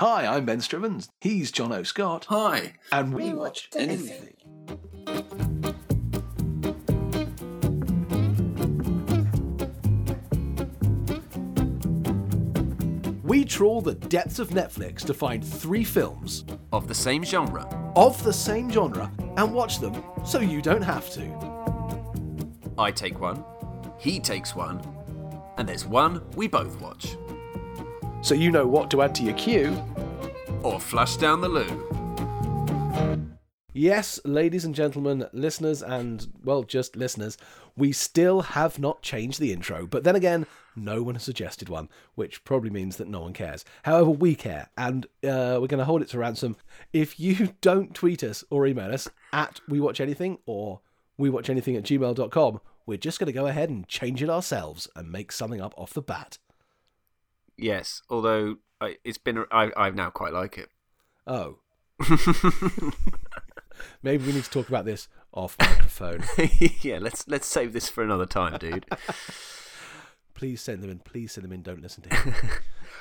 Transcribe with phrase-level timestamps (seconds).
[0.00, 1.10] Hi, I'm Ben Strivens.
[1.20, 1.82] He's John O.
[1.82, 2.24] Scott.
[2.30, 2.72] Hi.
[2.90, 4.34] And we, We watch watched anything.
[13.22, 17.66] We trawl the depths of Netflix to find three films Of the same genre.
[17.94, 22.72] of the same genre and watch them so you don't have to.
[22.78, 23.44] I take one,
[23.98, 24.80] he takes one,
[25.58, 27.16] and there's one we both watch.
[28.22, 29.82] So you know what to add to your queue.
[30.62, 32.00] Or flush down the loo.
[33.72, 37.38] Yes, ladies and gentlemen, listeners, and well, just listeners,
[37.76, 39.86] we still have not changed the intro.
[39.86, 43.64] But then again, no one has suggested one, which probably means that no one cares.
[43.84, 46.56] However, we care, and uh, we're going to hold it to ransom.
[46.92, 50.80] If you don't tweet us or email us at we watch anything or
[51.16, 54.88] we watch anything at gmail.com, we're just going to go ahead and change it ourselves
[54.96, 56.38] and make something up off the bat.
[57.56, 59.44] Yes, although I, it's been.
[59.50, 60.70] I, I now quite like it.
[61.26, 61.58] Oh,
[64.02, 66.22] maybe we need to talk about this off microphone.
[66.82, 68.86] yeah, let's let's save this for another time, dude.
[70.34, 70.98] Please send them in.
[71.00, 71.62] Please send them in.
[71.62, 72.34] Don't listen to him.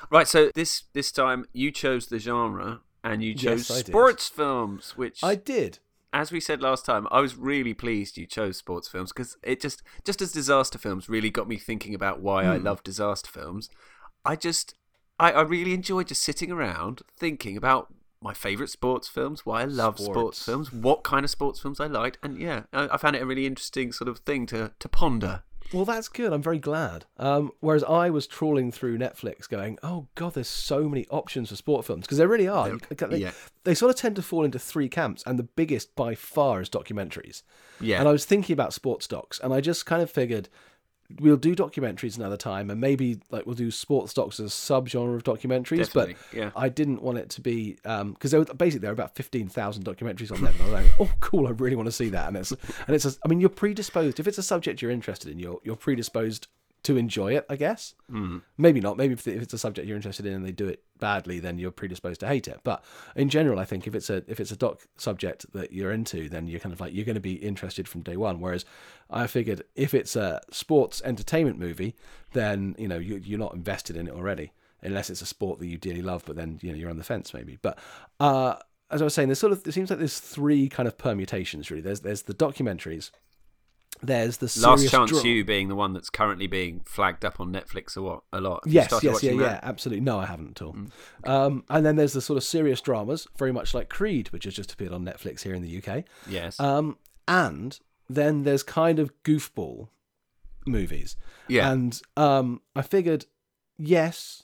[0.09, 4.97] right, so this this time you chose the genre and you chose Yes, sports films,
[4.97, 5.79] which I did.
[6.11, 9.61] as we said last time, I was really pleased you chose sports films because it
[9.61, 12.65] just just as disaster films really got me thinking about why I Hmm.
[12.65, 13.69] love disaster films.
[14.25, 14.75] I just
[15.19, 19.65] I, I really enjoy just sitting around thinking about my favorite sports films, why I
[19.65, 20.45] love sports, Sports.
[20.45, 23.25] films, what kind of sports films I liked, and yeah, I, I found it a
[23.25, 25.43] really interesting sort of thing to to ponder.
[25.71, 26.33] Well, that's good.
[26.33, 27.05] I'm very glad.
[27.17, 31.55] Um, whereas I was trawling through Netflix, going, "Oh God, there's so many options for
[31.55, 33.31] sport films because there really are." They, yeah.
[33.65, 36.69] they sort of tend to fall into three camps, and the biggest by far is
[36.69, 37.43] documentaries.
[37.79, 40.49] Yeah, And I was thinking about sports docs, and I just kind of figured
[41.19, 45.15] we'll do documentaries another time, and maybe like we'll do sports docs as a subgenre
[45.15, 45.85] of documentaries.
[45.85, 46.51] Definitely, But yeah.
[46.55, 49.47] I didn't want it to be um, because there were basically there are about fifteen
[49.47, 50.51] thousand documentaries on there.
[50.51, 51.47] And I was like, oh, cool!
[51.47, 52.27] I really want to see that.
[52.27, 55.31] And it's and it's a, I mean, you're predisposed if it's a subject you're interested
[55.31, 56.47] in, you're you're predisposed
[56.83, 57.45] to enjoy it.
[57.49, 57.95] I guess.
[58.11, 58.41] Mm.
[58.57, 58.97] Maybe not.
[58.97, 61.71] Maybe if, it's a subject you're interested in and they do it badly, then you're
[61.71, 62.59] predisposed to hate it.
[62.63, 62.83] But
[63.15, 66.29] in general, I think if it's a if it's a doc subject that you're into,
[66.29, 68.39] then you're kind of like you're going to be interested from day one.
[68.39, 68.65] Whereas
[69.09, 71.95] I figured if it's a sports entertainment movie,
[72.33, 75.67] then you know you, you're not invested in it already, unless it's a sport that
[75.67, 76.23] you dearly love.
[76.25, 77.57] But then you know you're on the fence maybe.
[77.61, 77.79] But
[78.19, 78.55] uh,
[78.91, 81.69] as I was saying, there's sort of it seems like there's three kind of permutations
[81.69, 81.81] really.
[81.81, 83.11] There's there's the documentaries.
[84.01, 87.97] There's the Last Chance U being the one that's currently being flagged up on Netflix
[87.97, 88.23] a lot.
[88.31, 88.63] A lot.
[88.63, 89.55] Have Yes, yes, yeah, yeah.
[89.55, 89.63] Mm.
[89.63, 90.01] absolutely.
[90.01, 90.75] No, I haven't at all.
[91.25, 94.53] Um, and then there's the sort of serious dramas, very much like Creed, which has
[94.53, 96.05] just appeared on Netflix here in the UK.
[96.29, 96.59] Yes.
[96.59, 97.77] Um, and
[98.09, 99.89] then there's kind of goofball
[100.65, 101.17] movies.
[101.49, 101.69] Yeah.
[101.69, 103.25] And um, I figured,
[103.77, 104.43] yes,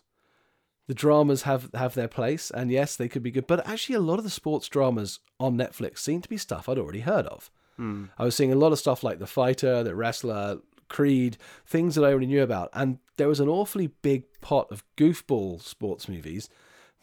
[0.88, 3.48] the dramas have have their place, and yes, they could be good.
[3.48, 6.78] But actually, a lot of the sports dramas on Netflix seem to be stuff I'd
[6.78, 7.50] already heard of.
[7.78, 8.06] Hmm.
[8.18, 12.04] I was seeing a lot of stuff like The Fighter, The Wrestler, Creed, things that
[12.04, 16.50] I already knew about, and there was an awfully big pot of goofball sports movies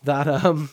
[0.05, 0.71] that um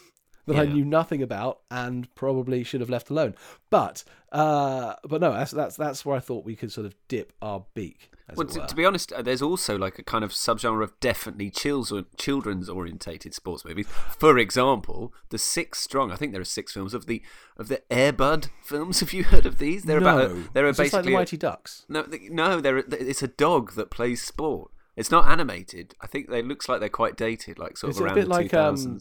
[0.49, 3.35] that I knew nothing about and probably should have left alone.
[3.69, 7.33] But uh, but no, that's that's that's where I thought we could sort of dip
[7.41, 8.11] our beak.
[8.35, 11.49] Well, to, to be honest, uh, there's also like a kind of subgenre of definitely
[11.49, 13.87] children's orientated sports movies.
[13.87, 16.11] For example, the six strong.
[16.11, 17.23] I think there are six films of the
[17.57, 18.99] of the Air Bud films.
[19.01, 19.83] Have you heard of these?
[19.83, 20.31] They're no, about.
[20.31, 21.85] A, they're Is this like basically the Mighty Ducks.
[21.89, 22.61] no, th- no.
[22.61, 24.71] They're it's a dog that plays sport.
[24.95, 25.95] It's not animated.
[26.01, 28.15] I think they looks like they're quite dated, like sort Is of it a around
[28.15, 28.85] bit the like, 2000s.
[28.85, 28.99] um, A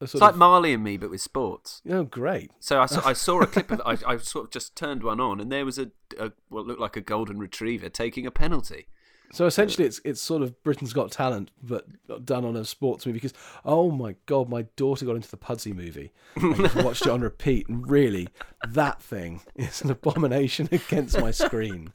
[0.00, 1.82] it's like of- Marley and Me, but with sports.
[1.90, 2.50] oh, great!
[2.60, 5.20] So I saw, I saw a clip of I, I sort of just turned one
[5.20, 8.86] on, and there was a, a what looked like a golden retriever taking a penalty.
[9.30, 11.84] So essentially, it's it's sort of Britain's Got Talent, but
[12.24, 13.18] done on a sports movie.
[13.18, 17.20] Because oh my god, my daughter got into the Pudsey movie and watched it on
[17.20, 18.28] repeat, and really,
[18.66, 21.92] that thing is an abomination against my screen.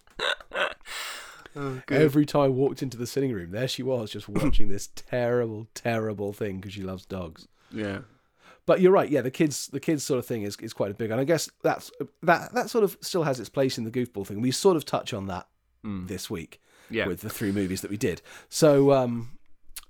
[1.55, 4.89] Oh, Every time I walked into the sitting room, there she was, just watching this
[4.95, 7.47] terrible, terrible thing because she loves dogs.
[7.73, 8.00] Yeah.
[8.66, 9.21] But you're right, yeah.
[9.21, 11.50] The kids, the kids sort of thing is, is quite a big, and I guess
[11.63, 14.39] that's that that sort of still has its place in the goofball thing.
[14.42, 15.47] We sort of touch on that
[15.83, 17.07] this week Yeah.
[17.07, 18.21] with the three movies that we did.
[18.47, 19.31] So, um,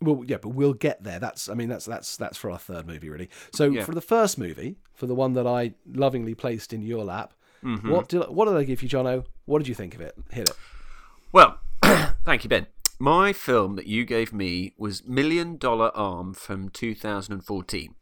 [0.02, 1.20] well, yeah, but we'll get there.
[1.20, 3.30] That's, I mean, that's that's that's for our third movie, really.
[3.54, 3.84] So, Yeah.
[3.84, 7.92] for the first movie, for the one that I lovingly placed in your lap, Mm-hmm.
[7.92, 9.24] what did what did I give you, Jono?
[9.46, 10.16] What did you think of it?
[10.32, 10.56] Hit it.
[11.32, 11.60] Well,
[12.26, 12.66] thank you, Ben.
[13.00, 17.96] My film that you gave me was Million Dollar Arm from 2014.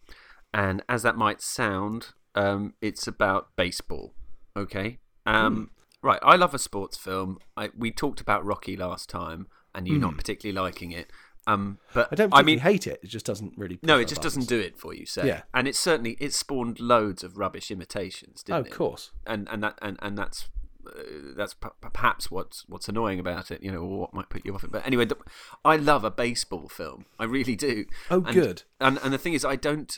[0.53, 4.13] And as that might sound, um, it's about baseball.
[4.55, 4.99] Okay?
[5.25, 5.71] Um,
[6.03, 7.38] Right, I love a sports film.
[7.55, 9.45] I, we talked about Rocky last time,
[9.75, 11.11] and you not particularly liking it.
[11.45, 12.99] Um, but I don't I mean, hate it.
[13.03, 13.77] It just doesn't really.
[13.83, 14.47] no, it just buttons.
[14.47, 15.05] doesn't do it for you.
[15.05, 15.43] Say, Yeah.
[15.53, 18.41] and it certainly it spawned loads of rubbish imitations.
[18.41, 18.59] Oh, Didn't it?
[18.61, 18.75] of it?
[18.75, 19.11] course.
[19.27, 20.49] and and that and and that's
[21.35, 24.53] that's p- perhaps what's what's annoying about it, you know, or what might put you
[24.55, 24.71] off it.
[24.71, 25.17] But anyway, the,
[25.63, 27.05] I love a baseball film.
[27.19, 27.85] I really do.
[28.09, 28.63] Oh, And- good.
[28.79, 29.97] And and the thing is, I don't.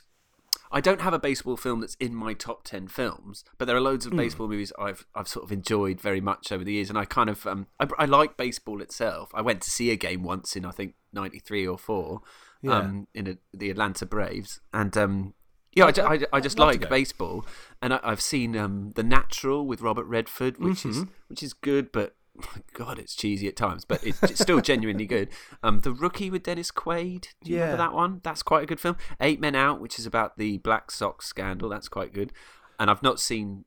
[0.71, 3.81] I don't have a baseball film that's in my top ten films, but there are
[3.81, 4.18] loads of Hmm.
[4.18, 7.30] baseball movies I've I've sort of enjoyed very much over the years, and I kind
[7.30, 9.30] of um I, I like baseball itself.
[9.35, 12.21] I went to see a game once in I think '93 or four,
[12.63, 12.77] Yeah.
[12.80, 15.33] um in a, the Atlanta Braves, and um
[15.75, 16.90] yeah, I, ju- I, ju- I just love to like go.
[16.90, 17.46] baseball,
[17.81, 21.10] and I, I've seen um The Natural with Robert Redford, which is Mm-hmm.
[21.28, 25.06] which is good, but my God, it's cheesy at times, but it's, it's still genuinely
[25.06, 25.30] good.
[25.62, 27.78] Um, The Rookie with Dennis Quaid, do you remember Yeah.
[27.78, 28.22] that one?
[28.24, 28.98] That's quite a good film.
[29.22, 32.34] Eight Men Out, which is about the Black Sox scandal, that's quite good.
[32.80, 33.66] And I've not seen.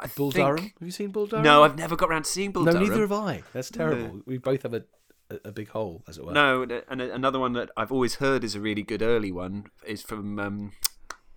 [0.00, 0.62] I Bull think- Durham.
[0.64, 1.44] Have you seen Bull Durham?
[1.44, 2.88] No, I've never got around to seeing Bull no, Durham.
[2.88, 3.42] neither have I.
[3.52, 4.22] That's terrible.
[4.26, 4.84] We both have a,
[5.30, 6.32] a, a big hole, as it were.
[6.32, 9.66] No, and and another one that I've always heard is a really good early one
[9.86, 10.72] is from um,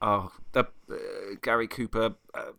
[0.01, 0.61] oh the
[0.91, 0.95] uh,
[1.41, 2.15] Gary Cooper.
[2.33, 2.51] Uh,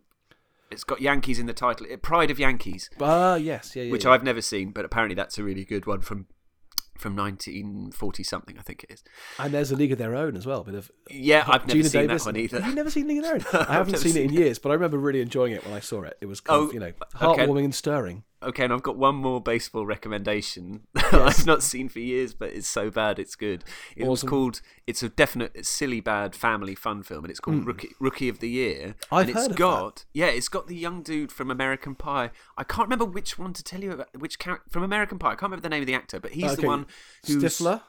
[0.71, 1.87] it's got Yankees in the title.
[1.91, 3.93] uh, Pride of Yankees, Ah, yes, yeah, yeah.
[3.93, 4.11] which yeah.
[4.11, 6.27] I've never seen, but apparently that's a really good one from
[6.99, 9.05] from 1940 something, I think it is.
[9.39, 10.63] And there's a League of Their Own as well.
[10.63, 12.25] A bit of Yeah, I've never seen Davis.
[12.25, 12.61] that one either.
[12.61, 13.41] Have you never seen League of Their Own?
[13.53, 15.79] I've I haven't seen it in years, but I remember really enjoying it when I
[15.81, 16.19] saw it.
[16.21, 16.87] It was kind Oh, of, you know,
[17.23, 17.47] okay.
[17.47, 18.25] heartwarming and stirring.
[18.41, 22.51] Okay, and I've got one more baseball recommendation that I've not seen for years, but
[22.53, 23.65] it's so bad it's good.
[23.97, 24.61] It was called.
[24.87, 28.39] It's a definite it's silly bad family fun film, and it's called Rookie Rookie of
[28.39, 28.95] the Year.
[29.11, 32.31] I've and it's heard of got yeah, it's got the young dude from American Pie.
[32.57, 34.09] I can't remember which one to tell you about.
[34.17, 35.29] Which character from American Pie?
[35.29, 36.87] I can't remember the name of the actor, but he's Okay, the one
[37.27, 37.83] who's Stifler.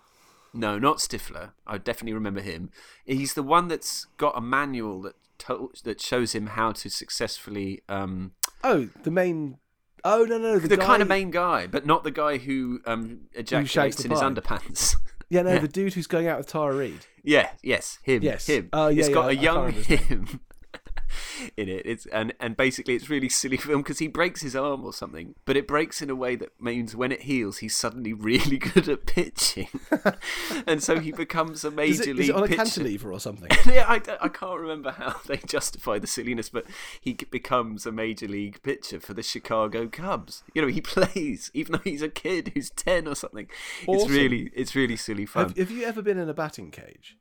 [0.51, 1.51] No, not Stifler.
[1.67, 2.71] I definitely remember him.
[3.05, 7.81] He's the one that's got a manual that to- that shows him how to successfully.
[7.87, 8.31] Um,
[8.63, 9.57] Oh, the main.
[10.03, 10.85] Oh no, no, the, the guy...
[10.85, 14.95] kind of main guy, but not the guy who um, ejaculates in his underpants.
[15.31, 15.59] Yeah, no, Yeah.
[15.59, 17.05] the dude who's going out with Tara Reid.
[17.23, 18.23] yeah, yes, him.
[18.23, 18.47] Yes.
[18.47, 18.69] him.
[18.73, 20.39] Oh, yeah, it's got yeah, a I- I can't young him
[21.57, 21.83] in it.
[21.85, 25.35] It's and and basically it's really silly film because he breaks his arm or something,
[25.45, 28.87] but it breaks in a way that means when it heals, he's suddenly really good
[28.89, 29.67] at pitching,
[30.67, 32.57] and so he becomes a major Is it, league is it on a pitcher.
[32.57, 33.49] cantilever or something?
[33.73, 36.65] yeah, I, I can't remember how they justify the silliness, but
[36.99, 40.43] he becomes a major league pitcher for the Chicago Cubs.
[40.53, 43.47] You know, he plays even though he's a kid who's ten or something.
[43.87, 45.49] It's really, it's really silly fun.
[45.49, 47.17] Have, have you ever been in a batting cage?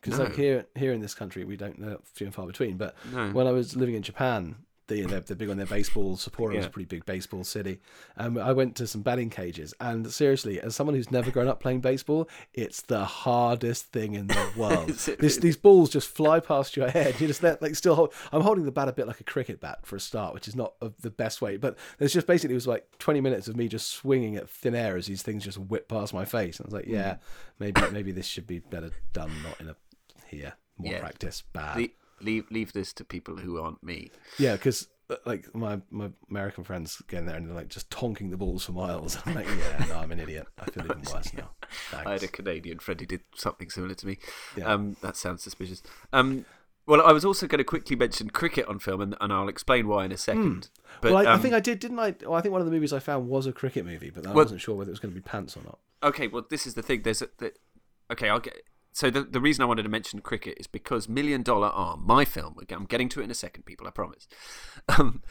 [0.00, 0.24] Because No.
[0.26, 2.76] like here, here in this country, we don't know few and far between.
[2.76, 3.30] But No.
[3.30, 4.56] when I was living in Japan,
[4.86, 6.16] they, they're, they're big on their baseball.
[6.16, 6.68] Sapporo is Yeah.
[6.68, 7.78] a pretty big baseball city.
[8.16, 11.60] Um, I went to some batting cages, and seriously, as someone who's never grown up
[11.60, 14.88] playing baseball, it's the hardest thing in the world.
[14.88, 15.40] Is this, really?
[15.40, 17.20] these balls just fly past your head.
[17.20, 18.14] You just let, like still hold.
[18.32, 20.56] I'm holding the bat a bit like a cricket bat for a start, which is
[20.56, 20.72] not
[21.02, 21.58] the best way.
[21.58, 24.74] But there's just basically it was like 20 minutes of me just swinging at thin
[24.74, 26.58] air as these things just whip past my face.
[26.60, 27.20] And I was like, yeah, Hmm.
[27.58, 29.76] maybe maybe this should be better done, not in a
[30.28, 31.00] here more Yeah.
[31.00, 31.42] practice.
[31.52, 31.76] Bad.
[31.78, 31.88] Le-
[32.20, 34.10] leave, leave this to people who aren't me.
[34.38, 34.88] Yeah, because
[35.24, 38.72] like my my American friends getting there and they're like just tonking the balls for
[38.72, 39.18] miles.
[39.26, 40.46] I'm like, yeah, no, I'm an idiot.
[40.58, 41.50] I feel even worse now.
[42.06, 44.18] I had a Canadian friend who did something similar to me.
[44.56, 44.66] Yeah.
[44.72, 45.82] Um, that sounds suspicious.
[46.12, 46.44] Um,
[46.86, 49.88] well, I was also going to quickly mention cricket on film, and, and I'll explain
[49.88, 50.68] why in a second.
[51.02, 51.14] But Hmm.
[51.14, 52.14] well, I, I um, think I did, didn't I?
[52.22, 54.28] Well, I think one of the movies I found was a cricket movie, but I
[54.30, 55.78] Well- wasn't sure whether it was going to be pants or not.
[56.02, 57.02] okay, well, this is the thing.
[57.02, 57.52] There's a, the,
[58.12, 58.62] okay, I'll get.
[58.98, 62.24] So the the reason I wanted to mention cricket is because Million Dollar Arm, my
[62.24, 64.26] film, I'm getting to it in a second, people, I promise.
[64.88, 65.22] Um,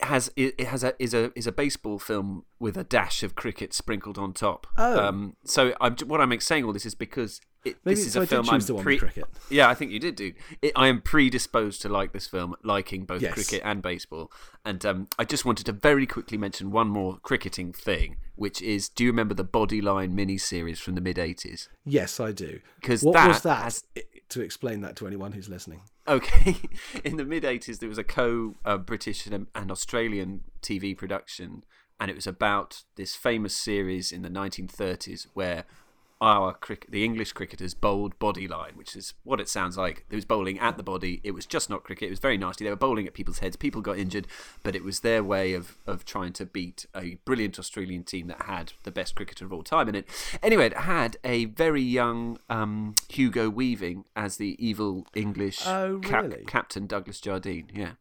[0.00, 3.34] has it it has a is a is a baseball film with a dash of
[3.34, 4.66] cricket sprinkled on top.
[4.78, 4.98] Oh.
[4.98, 8.20] Um, so I'm what I'm saying all this is because it, Maybe this is so
[8.20, 9.24] a I film I'm the one pre- cricket.
[9.50, 10.34] Yeah, I think you did, dude.
[10.62, 13.34] It, I am predisposed to like this film, liking both Yes.
[13.34, 14.30] cricket and baseball.
[14.64, 18.88] And um, I just wanted to very quickly mention one more cricketing thing, which is
[18.88, 21.68] do you remember the Bodyline miniseries from the mid 80s?
[21.84, 22.60] Yes, I do.
[22.80, 23.62] Because what that was that?
[23.62, 23.84] has-
[24.30, 25.82] to explain that to anyone who's listening.
[26.08, 26.56] Okay.
[27.04, 31.62] In the mid 80s, there was a co uh, British and, and Australian TV production,
[32.00, 35.64] and it was about this famous series in the 1930s where
[36.24, 40.06] our cricket, the English cricketers bowled body line, which is what it sounds like.
[40.10, 41.20] It was bowling at the body.
[41.22, 42.06] It was just not cricket.
[42.06, 42.64] It was very nasty.
[42.64, 43.56] They were bowling at people's heads.
[43.56, 44.26] People got injured,
[44.62, 48.42] but it was their way of, of trying to beat a brilliant Australian team that
[48.42, 50.08] had the best cricketer of all time in it.
[50.42, 56.24] Anyway, it had a very young um, Hugo Weaving as the evil English Oh, cap-
[56.24, 56.44] really?
[56.46, 57.70] Captain Douglas Jardine.
[57.74, 57.92] Yeah.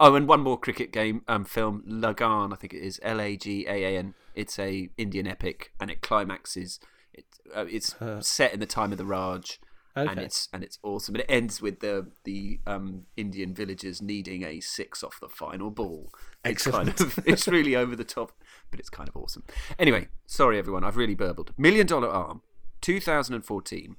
[0.00, 2.52] Oh, and one more cricket game um, film, Lagaan.
[2.52, 4.14] I think it is L A G A A N.
[4.34, 6.80] It's a Indian epic, and it climaxes.
[7.14, 9.60] It, uh, it's set in the time of the Raj,
[9.94, 11.14] and it's and it's awesome.
[11.14, 15.70] And it ends with the the um, Indian villagers needing a six off the final
[15.70, 16.10] ball.
[16.44, 18.32] It's kind of it's really over the top,
[18.70, 19.44] but it's kind of awesome.
[19.78, 21.52] Anyway, sorry everyone, I've really burbled.
[21.56, 22.42] Million Dollar Arm.
[22.80, 23.96] 2014.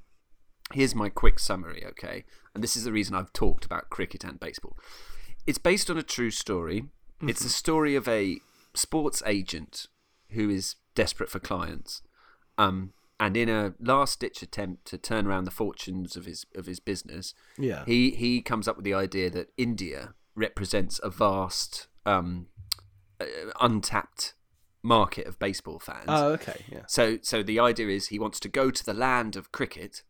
[0.73, 2.23] Here's my quick summary, okay?
[2.53, 4.77] And this is the reason I've talked about cricket and baseball.
[5.47, 6.89] It's based on a true story.
[7.21, 8.39] It's the story of a
[8.75, 9.87] sports agent
[10.31, 12.01] who is desperate for clients.
[12.57, 16.65] Um, and in a last ditch attempt to turn around the fortunes of his of
[16.65, 17.83] his business, Yeah.
[17.85, 22.47] he he comes up with the idea that India represents a vast um,
[23.19, 23.25] uh,
[23.61, 24.33] untapped
[24.83, 26.05] market of baseball fans.
[26.07, 26.63] Oh, okay.
[26.71, 26.83] Yeah.
[26.87, 30.03] So, so the idea is he wants to go to the land of cricket,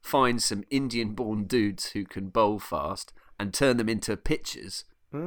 [0.00, 5.18] find some Indian-born dudes who can bowl fast, and turn them into pitchers Ah,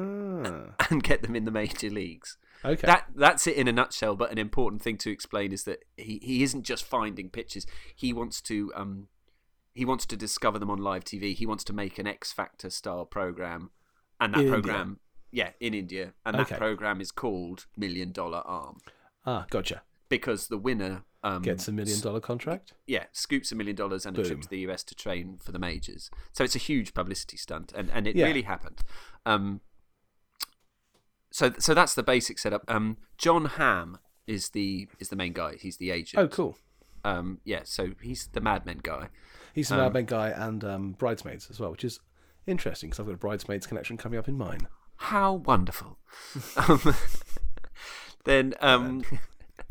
[0.89, 2.37] and get them in the major leagues.
[2.65, 2.85] Okay.
[2.87, 4.15] That that's it in a nutshell.
[4.15, 7.65] But an important thing to explain is that he, he isn't just finding pitches.
[7.95, 9.07] He wants to um
[9.73, 11.33] he wants to discover them on live TV.
[11.35, 13.69] He wants to make an X Factor style program,
[14.19, 14.53] and that In India?
[14.61, 14.99] program,
[15.31, 18.77] yeah, in India, and that program is called Million Dollar Arm
[19.25, 19.83] ah, gotcha.
[20.09, 22.73] because the winner um, Gets a million dollar contract.
[22.87, 25.59] yeah, scoops a million dollars and a trip to the US to train for the
[25.59, 26.09] majors.
[26.31, 28.25] So it's a huge publicity stunt, and, and it Yeah.
[28.25, 28.79] really happened.
[29.25, 29.61] Um,
[31.37, 32.63] so so that's the basic setup.
[32.67, 35.55] Um, Jon Hamm is the is the main guy.
[35.59, 36.19] He's the agent.
[36.23, 36.57] Oh, cool.
[37.03, 39.09] Um, yeah, so he's the Mad Men guy.
[39.53, 41.99] He's the Um, Mad Men guy and um, Bridesmaids as well, which is
[42.47, 44.67] interesting because I've got a Bridesmaids connection coming up in mine.
[44.95, 45.99] How wonderful.
[46.55, 46.95] um,
[48.25, 49.03] then um,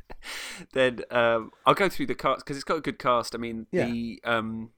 [0.72, 3.34] then um, I'll go through the cast because it's got a good cast.
[3.34, 3.86] I mean, Yeah.
[3.86, 4.70] the um,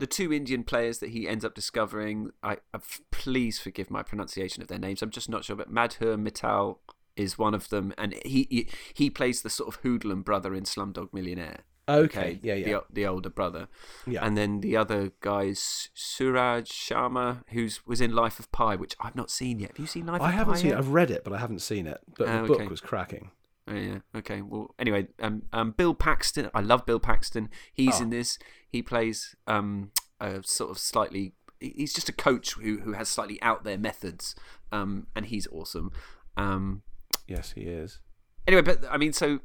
[0.00, 2.30] the two Indian players that he ends up discovering.
[2.42, 2.78] I, I
[3.10, 5.02] please forgive my pronunciation of their names.
[5.02, 6.78] I'm just not sure, but Madhur Mittal
[7.16, 10.64] is one of them, and he he, he plays the sort of hoodlum brother in
[10.64, 11.60] Slumdog Millionaire.
[11.88, 12.38] Okay.
[12.42, 12.66] Yeah, yeah.
[12.66, 13.66] The, the older brother.
[14.06, 14.24] Yeah.
[14.24, 18.94] And then the other guy is Suraj Sharma, who's was in Life of Pi, which
[19.00, 19.70] I've not seen yet.
[19.72, 20.20] Have you seen Life?
[20.22, 20.76] I haven't Pi seen yet?
[20.76, 20.78] it.
[20.78, 22.00] I've read it, but I haven't seen it.
[22.16, 22.68] But Oh, the book okay.
[22.68, 23.30] was cracking.
[23.70, 23.98] Oh, yeah.
[24.16, 24.42] Okay.
[24.42, 26.50] Well, anyway, um, um, Bill Paxton.
[26.52, 27.48] I love Bill Paxton.
[27.72, 28.02] He's Oh.
[28.02, 28.36] in this.
[28.68, 31.34] He plays um, a sort of slightly.
[31.60, 34.34] He's just a coach who who has slightly out there methods,
[34.72, 35.92] um, and he's awesome.
[36.36, 36.82] Um,
[37.28, 38.00] Yes, he is.
[38.46, 39.38] anyway, but I mean, so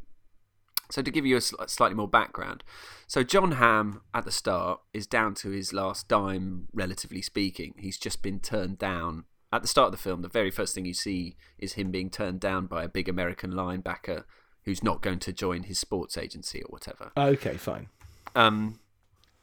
[0.89, 2.63] so to give you a sl- slightly more background,
[3.05, 7.73] so Jon Hamm at the start is down to his last dime, relatively speaking.
[7.77, 9.25] He's just been turned down
[9.55, 10.21] at the start of the film.
[10.21, 13.51] The very first thing you see is him being turned down by a big American
[13.51, 14.23] linebacker
[14.63, 17.11] who's not going to join his sports agency or whatever.
[17.15, 17.87] Okay, fine.
[18.35, 18.79] Um,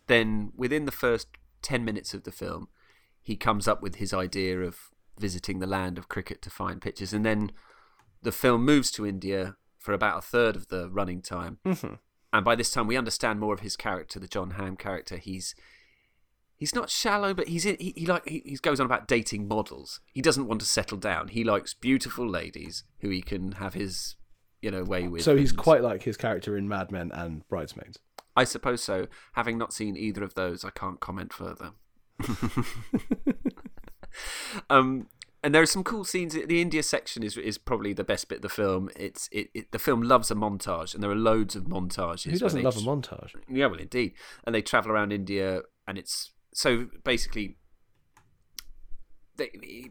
[0.06, 1.28] then within the first
[1.62, 2.68] 10 minutes of the film,
[3.22, 7.12] he comes up with his idea of visiting the land of cricket to find pitches.
[7.12, 7.52] And then
[8.22, 11.58] the film moves to India for about a third of the running time.
[11.64, 11.98] Mhm.
[12.32, 15.16] And by this time, we understand more of his character, the Jon Hamm character.
[15.18, 15.54] He's
[16.62, 19.48] he's not shallow, but he's in, he, he like he, he goes on about dating
[19.48, 19.98] models.
[20.14, 21.26] He doesn't want to settle down.
[21.26, 24.14] He likes beautiful ladies who he can have his
[24.60, 25.22] you know way with.
[25.22, 27.98] So he's and- quite like his character in Mad Men and Bridesmaids.
[28.36, 29.08] I suppose so.
[29.32, 31.72] Having not seen either of those, I can't comment further.
[34.70, 35.08] um,
[35.42, 36.34] and there are some cool scenes.
[36.34, 38.88] The India section is is probably the best bit of the film.
[38.94, 42.30] It's it, it the film loves a montage, and there are loads of montages.
[42.30, 43.34] Who doesn't love a montage?
[43.48, 44.12] Yeah, well, indeed.
[44.44, 47.56] And they travel around India, and it's so basically.
[49.36, 49.90] They, he,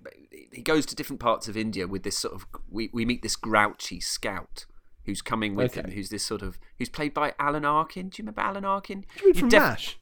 [0.54, 2.46] he goes to different parts of India with this sort of.
[2.70, 4.66] We, we meet this grouchy scout
[5.06, 5.88] who's coming with Okay.
[5.90, 6.60] him, who's this sort of.
[6.78, 8.10] who's played by Alan Arkin.
[8.10, 9.02] Do you remember Alan Arkin?
[9.02, 9.98] Do you mean from MASH?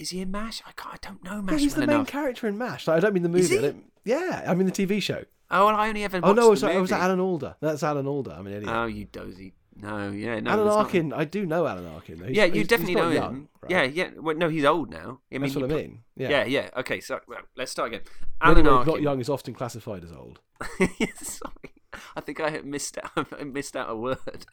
[0.00, 0.62] Is he in MASH?
[0.66, 2.08] I, can't, I don't know Yeah, MASH he's the main enough.
[2.08, 2.88] character in MASH.
[2.88, 3.56] Like, I don't mean the movie.
[3.64, 5.22] I yeah, I mean the TV show.
[5.52, 6.90] Oh, well, I only ever Oh no, it was.
[6.92, 7.56] Alan Alda.
[7.60, 8.32] That's Alan Alda.
[8.36, 8.72] I'm an idiot.
[8.74, 9.54] Oh, you dozy.
[9.76, 10.50] No, yeah, no.
[10.52, 11.12] Alan it's not- Arkin.
[11.12, 12.18] I do know Alan Arkin.
[12.18, 12.26] Though.
[12.26, 13.48] He's- Yeah, you he's- definitely he's know young, him.
[13.62, 13.70] right?
[13.70, 14.10] Yeah, yeah.
[14.16, 15.20] Well, no, he's old now.
[15.32, 16.04] I mean, that's what I mean.
[16.16, 16.30] Yeah.
[16.30, 16.70] Yeah, yeah.
[16.76, 18.02] Okay, so well, let's start again.
[18.40, 19.02] Alan Alan not Arkin.
[19.02, 20.40] young is often classified as old.
[21.16, 21.72] Sorry,
[22.16, 23.26] I think I missed out.
[23.40, 24.18] I missed out a word.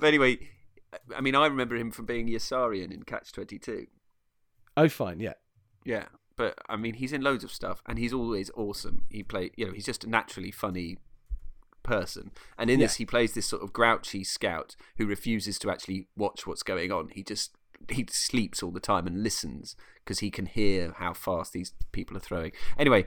[0.00, 0.38] but anyway,
[1.14, 3.86] I mean, I remember him from being Yossarian in Catch Twenty Two.
[4.76, 5.20] Oh, fine.
[5.20, 5.34] Yeah.
[5.84, 9.04] Yeah, but I mean, he's in loads of stuff, and he's always awesome.
[9.10, 10.96] He play, you know, he's just a naturally funny
[11.86, 12.86] person, and in Yeah.
[12.86, 16.92] this, he plays this sort of grouchy scout who refuses to actually watch what's going
[16.92, 17.08] on.
[17.08, 17.56] He just
[17.90, 22.16] he sleeps all the time and listens because he can hear how fast these people
[22.16, 22.52] are throwing.
[22.78, 23.06] Anyway.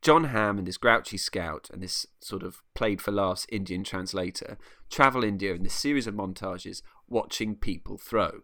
[0.00, 4.56] Jon Hamm and this grouchy scout and this sort of played for laughs Indian translator
[4.90, 8.42] travel India in this series of montages watching people throw.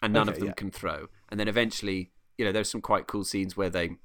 [0.00, 0.52] And none of them yeah.
[0.52, 1.08] can throw.
[1.30, 3.96] And then eventually, you know, there's some quite cool scenes where they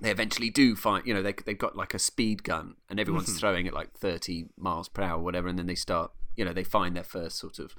[0.00, 3.28] they eventually do find, you know, they they've got like a speed gun and everyone's
[3.28, 3.38] Mm-hmm.
[3.38, 6.52] throwing at like 30 miles per hour or whatever and then they start, you know,
[6.52, 7.74] they find their first sort of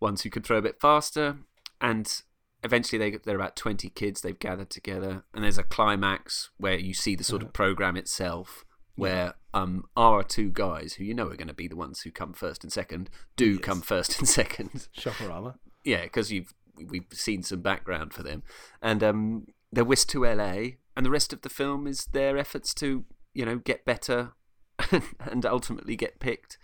[0.00, 1.38] ones who can throw a bit faster
[1.80, 2.22] and
[2.62, 6.94] eventually they they're about 20 kids they've gathered together and there's a climax where you
[6.94, 8.64] see the sort of program itself
[8.96, 12.10] where um our two guys who you know are going to be the ones who
[12.10, 14.88] come first and second do come first and second.
[14.96, 15.56] Shokorama.
[15.84, 16.54] yeah, because you've
[16.88, 18.42] we've seen some background for them,
[18.80, 20.62] and um, they're whisked to LA,
[20.96, 24.32] and the rest of the film is their efforts to you know get better
[25.20, 26.58] and ultimately get picked.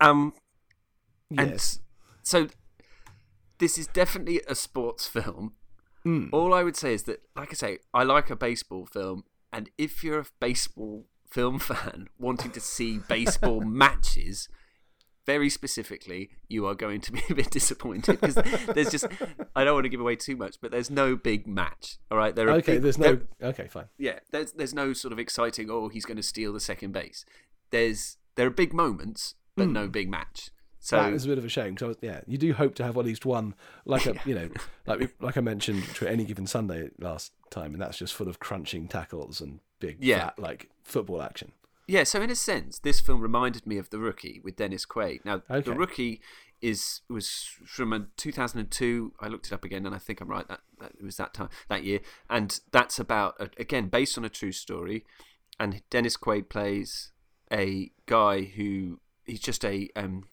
[0.00, 0.34] Um,
[1.36, 1.80] and Yes.
[2.22, 2.48] so
[3.58, 5.54] this is definitely a sports film.
[6.04, 6.28] Mm.
[6.32, 9.70] All I would say is that, like I say, I like a baseball film, and
[9.78, 14.48] if you're a baseball film fan wanting to see baseball matches,
[15.26, 18.36] very specifically, you are going to be a bit disappointed because
[18.74, 19.06] there's just
[19.54, 21.98] I don't want to give away too much, but there's no big match.
[22.10, 23.48] All right, there are Okay, big- there's there- no.
[23.48, 23.86] Okay, fine.
[23.98, 25.68] yeah, there's there's no sort of exciting.
[25.70, 27.24] Oh, he's going to steal the second base.
[27.70, 29.90] There's there are big moments, but no hmm.
[29.90, 30.50] big match.
[30.78, 31.76] So that is a bit of a shame.
[31.76, 33.54] So yeah, you do hope to have at least one,
[33.84, 34.48] like a you know,
[34.86, 38.28] like we, like I mentioned to any given Sunday last time, and that's just full
[38.28, 40.26] of crunching tackles and big, Yeah.
[40.26, 41.50] fat, like football action.
[41.88, 45.24] Yeah, so in a sense, this film reminded me of The Rookie with Dennis Quaid.
[45.24, 45.60] Now, Okay.
[45.60, 46.20] The Rookie
[46.60, 49.12] is was from a 2002.
[49.20, 50.46] I looked it up again, and I think I'm right.
[50.48, 52.00] That, that it was that time that year,
[52.30, 55.04] and that's about again based on a true story.
[55.60, 57.12] And Dennis Quaid plays
[57.52, 60.24] a guy who he's just a um,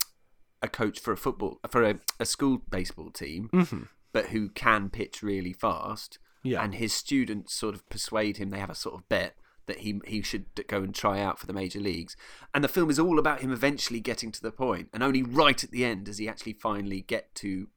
[0.61, 3.83] a coach for a football for a, a school baseball team, Mm-hmm.
[4.11, 6.63] but who can pitch really fast Yeah.
[6.63, 8.49] and his students sort of persuade him.
[8.49, 11.45] They have a sort of bet that he he should go and try out for
[11.47, 12.15] the major leagues.
[12.53, 15.63] And the film is all about him eventually getting to the point, and only right
[15.63, 17.67] at the end does he actually finally get to,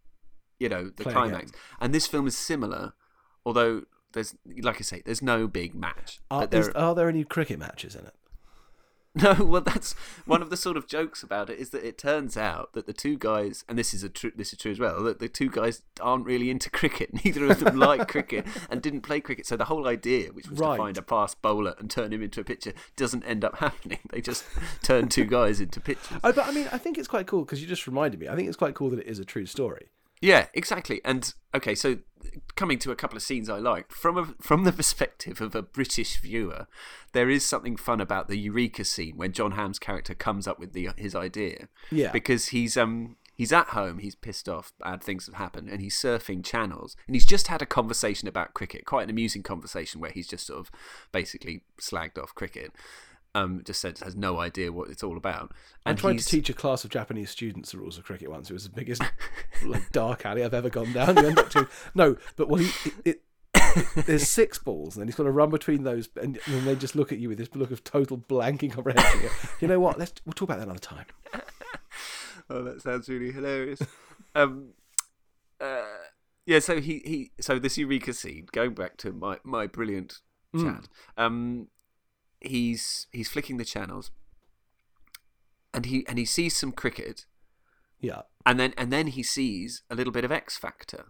[0.58, 1.52] you know, the Play climax.
[1.80, 2.94] And this film is similar,
[3.44, 6.20] although there's like I say, there's no big match.
[6.30, 8.14] Are, but there, is- are there any cricket matches in it?
[9.22, 9.94] no, well, that's
[10.26, 12.92] one of the sort of jokes about it is that it turns out that the
[12.92, 15.48] two guys, and this is a true, this is true as well, that the two
[15.50, 17.24] guys aren't really into cricket.
[17.24, 19.46] Neither of them like cricket and didn't play cricket.
[19.46, 20.76] So the whole idea, which was Right.
[20.76, 24.00] to find a fast bowler and turn him into a pitcher, doesn't end up happening.
[24.10, 24.44] They just
[24.82, 26.18] turn two guys into pitchers.
[26.22, 28.28] Oh, but I mean, I think it's quite cool because you just reminded me.
[28.28, 29.86] I think it's quite cool that it is a true story.
[30.20, 31.00] Yeah, exactly.
[31.04, 31.98] And okay, so
[32.54, 35.62] coming to a couple of scenes I liked from a, from the perspective of a
[35.62, 36.66] British viewer,
[37.12, 40.72] there is something fun about the Eureka scene when Jon Hamm's character comes up with
[40.72, 41.68] the his idea.
[41.90, 42.12] Yeah.
[42.12, 45.94] because he's um he's at home, he's pissed off, bad things have happened, and he's
[45.94, 50.10] surfing channels, and he's just had a conversation about cricket, quite an amusing conversation where
[50.10, 50.70] he's just sort of
[51.12, 52.72] basically slagged off cricket.
[53.36, 55.52] Um, just said has no idea what it's all about.
[55.84, 58.30] I And tried he's- to teach a class of Japanese students the rules of cricket
[58.30, 58.48] once.
[58.50, 59.02] It was the biggest
[59.64, 61.16] like dark alley I've ever gone down.
[61.16, 63.22] You end up to no, but well, he, it,
[63.54, 66.74] it, there's six balls, and then he's got to run between those, and, then they
[66.74, 69.20] just look at you with this look of total blanking comprehension.
[69.22, 69.98] You You know what?
[69.98, 71.06] Let's we'll talk about that another time.
[72.48, 73.80] Oh, that sounds really hilarious.
[74.36, 74.68] um,
[75.60, 75.82] uh,
[76.46, 76.60] yeah.
[76.60, 78.46] So he, he so this Eureka scene.
[78.52, 80.20] Going back to my my brilliant
[80.56, 80.86] chat.
[81.16, 81.66] Um,
[82.40, 84.10] he's he's flicking the channels,
[85.74, 87.26] and he and he sees some cricket,
[88.00, 91.06] Yeah, and then and then he sees a little bit of X Factor,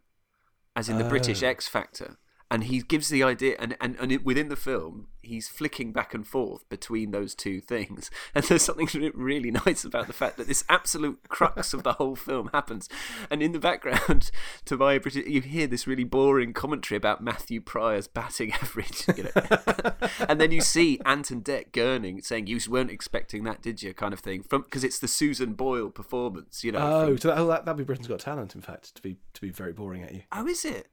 [0.74, 1.46] as in the British Oh.
[1.48, 2.16] X Factor.
[2.48, 6.14] And he gives the idea, and, and, and it, within the film, he's flicking back
[6.14, 8.08] and forth between those two things.
[8.36, 12.14] And there's something really nice about the fact that this absolute crux of the whole
[12.14, 12.88] film happens.
[13.30, 14.30] And in the background,
[14.66, 19.04] to my British, you hear this really boring commentary about Matthew Prior's batting average.
[19.16, 19.92] You know?
[20.28, 23.92] and then you see Ant and Dec gurning, saying, "You weren't expecting that, did you?"
[23.94, 26.62] kind of thing, from because it's the Susan Boyle performance.
[26.62, 28.54] You know, Oh, from- so that, oh, that that'd be Britain's Got Talent.
[28.54, 30.22] In fact, to be to be very boring at you.
[30.30, 30.88] Oh, is it?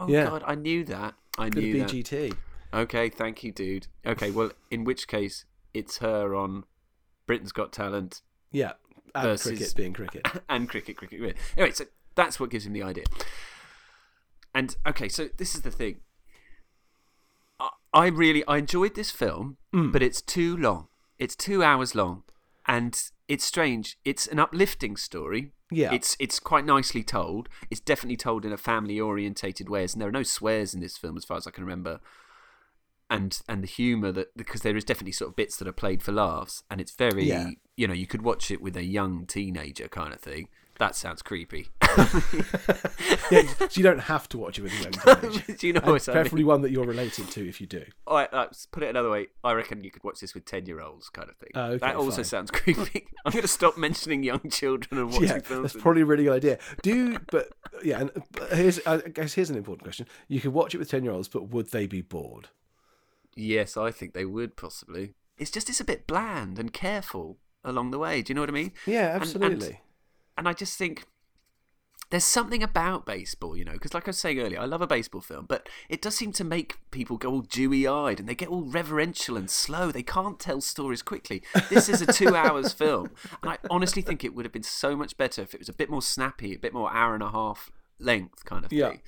[0.00, 0.24] Oh Yeah.
[0.30, 1.14] God, I knew that.
[1.38, 1.88] I Could knew be that.
[1.90, 2.36] BGT.
[2.72, 3.86] Okay, thank you, dude.
[4.06, 6.64] Okay, well, in which case, it's her on
[7.26, 8.72] Britain's Got Talent Yeah,
[9.14, 10.26] and Versus- cricket being cricket.
[10.48, 11.36] and cricket, cricket, cricket.
[11.56, 11.84] Anyway, so
[12.16, 13.04] that's what gives him the idea.
[14.54, 16.00] And okay, so this is the thing.
[17.60, 19.92] I, I really I enjoyed this film, Mm.
[19.92, 20.88] but it's too long.
[21.18, 22.22] It's two hours long,
[22.66, 23.98] and it's strange.
[24.04, 25.52] It's an uplifting story.
[25.70, 25.92] Yeah.
[25.92, 27.48] it's it's quite nicely told.
[27.70, 30.96] It's definitely told in a family orientated way, and there are no swears in this
[30.96, 32.00] film, as far as I can remember.
[33.10, 36.02] And and the humour that because there is definitely sort of bits that are played
[36.02, 37.50] for laughs, and it's very Yeah.
[37.76, 40.48] you know you could watch it with a young teenager kind of thing.
[40.78, 41.68] That sounds creepy.
[43.30, 45.52] yeah, so you don't have to watch it with young teenager.
[45.58, 46.22] Do you know And what I mean?
[46.22, 47.84] preferably one that you're related to if you do.
[48.06, 49.28] All right, uh, put it another way.
[49.44, 51.50] I reckon you could watch this with ten-year-olds, kind of thing.
[51.54, 52.24] Oh, okay, that also fine.
[52.24, 53.06] sounds creepy.
[53.24, 55.72] I'm going to stop mentioning young children and watching yeah, films.
[55.72, 56.58] that's probably a really good idea.
[56.82, 57.50] Do but
[57.84, 60.06] yeah, and but here's I guess here's an important question.
[60.26, 62.48] You could watch it with ten year olds, but would they be bored?
[63.36, 65.14] Yes, I think they would possibly.
[65.38, 68.22] It's just it's a bit bland and careful along the way.
[68.22, 68.72] Do you know what I mean?
[68.86, 69.52] Yeah, absolutely.
[69.52, 69.76] And, and
[70.36, 71.04] I just think
[72.10, 74.86] there's something about baseball, you know, because like I was saying earlier, I love a
[74.86, 78.34] baseball film, but it does seem to make people go all dewy eyed and they
[78.34, 79.90] get all reverential and slow.
[79.90, 81.42] They can't tell stories quickly.
[81.70, 83.10] This is a two hours film,
[83.42, 85.72] and I honestly think it would have been so much better if it was a
[85.72, 88.90] bit more snappy, a bit more hour and a half length kind of Yeah.
[88.90, 89.02] thing.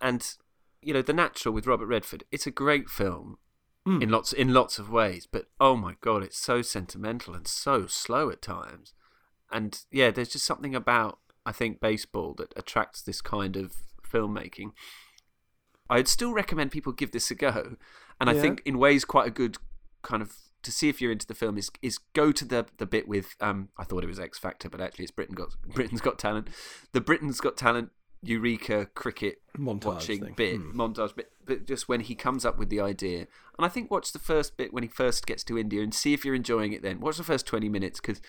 [0.00, 0.34] And
[0.82, 3.38] you know, The Natural with Robert Redford, it's a great film
[3.86, 4.02] Mm.
[4.02, 7.86] in lots in lots of ways, but oh my god, it's so sentimental and so
[7.86, 8.94] slow at times.
[9.54, 14.72] And yeah, there's just something about I think baseball that attracts this kind of filmmaking.
[15.88, 17.76] I'd still recommend people give this a go,
[18.20, 18.40] and I Yeah.
[18.40, 19.58] think in ways quite a good
[20.02, 22.86] kind of to see if you're into the film is is go to the the
[22.86, 26.00] bit with um I thought it was X Factor, but actually it's Britain got Britain's
[26.00, 26.48] Got Talent,
[26.92, 27.90] the Britain's Got Talent
[28.22, 30.34] Eureka cricket Montage watching thing.
[30.34, 30.80] bit Hmm.
[30.80, 33.26] montage bit, but just when he comes up with the idea,
[33.58, 36.14] and I think watch the first bit when he first gets to India and see
[36.14, 36.80] if you're enjoying it.
[36.82, 38.20] Then watch the first twenty minutes because.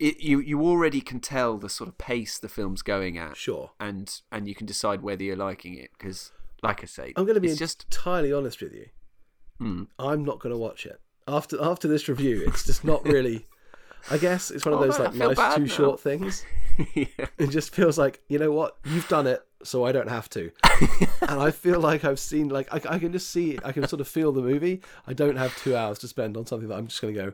[0.00, 3.70] It, you you already can tell the sort of pace the film's going at, Sure.
[3.78, 6.32] and and you can decide whether you're liking it because,
[6.62, 8.86] like I say, I'm going to be just entirely honest with you.
[9.58, 9.84] Hmm.
[9.98, 12.42] I'm not going to watch it after after this review.
[12.46, 13.46] It's just not really.
[14.10, 15.66] I guess it's one of Oh, those like nice too now.
[15.66, 16.46] short things.
[16.94, 17.04] yeah.
[17.36, 20.50] It just feels like you know what you've done it, so I don't have to.
[21.28, 24.00] and I feel like I've seen like I, I can just see I can sort
[24.00, 24.80] of feel the movie.
[25.06, 27.32] I don't have two hours to spend on something that I'm just going to go.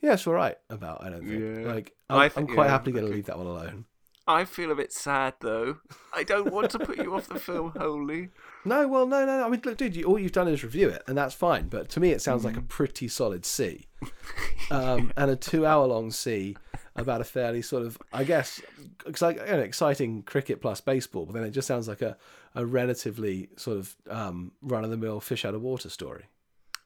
[0.00, 1.02] Yeah, it's all right about.
[1.02, 1.72] I don't think Yeah.
[1.72, 3.12] like I I'm, I'm quite yeah, happy to okay.
[3.14, 3.84] leave that one alone.
[4.28, 5.78] I feel a bit sad though.
[6.12, 8.28] I don't want to put you off the film wholly.
[8.64, 9.46] No, well, no, no, no.
[9.46, 11.68] I mean, look, dude, you, all you've done is review it, and that's fine.
[11.68, 12.46] But to me, it sounds Mm.
[12.46, 13.86] like a pretty solid C,
[14.72, 16.56] um, and a two-hour-long C
[16.96, 18.60] about a fairly sort of, I guess,
[19.06, 21.26] you know, exciting cricket plus baseball.
[21.26, 22.16] But then it just sounds like a,
[22.56, 26.24] a relatively sort of um, run-of-the-mill fish out of water story.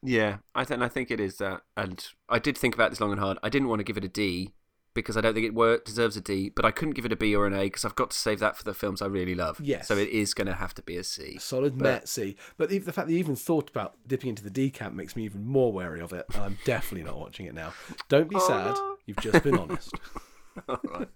[0.03, 3.11] Yeah, I think I think it is that, and I did think about this long
[3.13, 3.39] and hard.
[3.43, 4.55] I didn't want to give it a D
[4.95, 7.17] because I don't think it wor- deserves a D, but I couldn't give it a
[7.17, 9.35] B or an A because I've got to save that for the films I really
[9.35, 9.61] love.
[9.63, 9.87] Yes.
[9.87, 11.37] so it is going to have to be a C.
[11.39, 12.35] Solid Met C.
[12.57, 15.15] But the, the fact that you even thought about dipping into the D camp makes
[15.15, 17.73] me even more wary of it, and I'm definitely not watching it now.
[18.09, 18.75] Don't be Oh, sad.
[18.75, 18.97] no.
[19.07, 19.93] You've just been honest.
[20.69, 21.09] All right,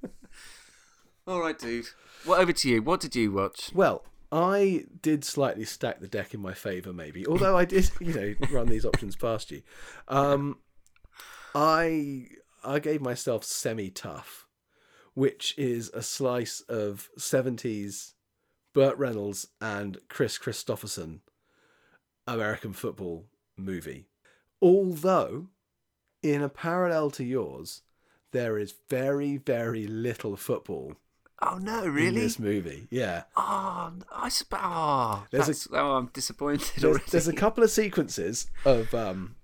[1.26, 1.86] all right, dude.
[2.26, 2.82] Well, over to you.
[2.82, 3.70] What did you watch?
[3.74, 7.24] Well, I did slightly stack the deck in my favour, maybe.
[7.24, 9.62] Although I did, you know, run these options past you.
[10.08, 10.58] Um,
[11.54, 12.26] I
[12.64, 14.48] I gave myself semi tough,
[15.14, 18.14] which is a slice of seventies
[18.72, 21.20] Burt Reynolds and Kris Kristofferson
[22.26, 24.08] American football movie.
[24.60, 25.50] Although,
[26.24, 27.82] in a parallel to yours,
[28.32, 30.96] there is very very little football
[31.42, 32.20] Oh no, in really?
[32.20, 32.86] this movie.
[32.90, 33.24] Yeah.
[33.36, 37.04] Oh, I sp- oh, There's a, oh, I'm disappointed there's, already.
[37.10, 39.36] there's a couple of sequences of um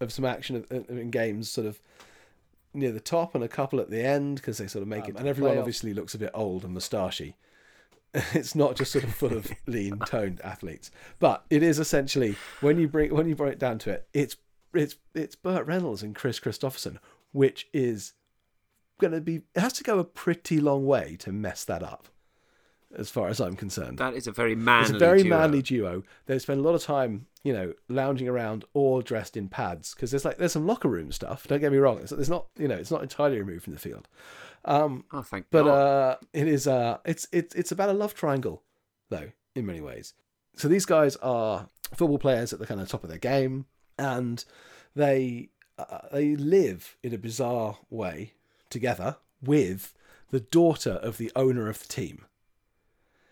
[0.00, 1.80] of some action in, in games sort of
[2.74, 5.16] near the top and a couple at the end because they sort of make it
[5.16, 7.34] and everyone obviously looks a bit old and moustachy
[8.32, 12.78] it's not just sort of full of lean toned athletes but it is essentially when
[12.78, 14.36] you bring when you bring it down to it it's
[14.74, 16.96] it's it's Burt Reynolds and Kris Kristofferson
[17.32, 18.14] which is
[19.02, 22.08] going to be it has to go a pretty long way to mess that up
[22.96, 24.82] as far as I'm concerned that is a very manly.
[24.82, 25.38] it's a very duo.
[25.38, 26.02] manly duo.
[26.26, 30.10] They spend a lot of time, you know, lounging around or dressed in pads because
[30.10, 31.46] there's like there's some locker room stuff.
[31.48, 31.98] Don't get me wrong.
[32.00, 34.08] It's, it's not you know it's not entirely removed from the field,
[34.64, 35.70] Oh, thank but God.
[35.70, 38.62] uh, it is uh it's it's it's about a love triangle
[39.08, 40.14] though in many ways.
[40.56, 43.64] So these guys are football players at the kind of top of their game,
[43.98, 44.44] and
[44.94, 48.34] they uh, they live in a bizarre way
[48.72, 49.94] together with
[50.30, 52.24] the daughter of the owner of the team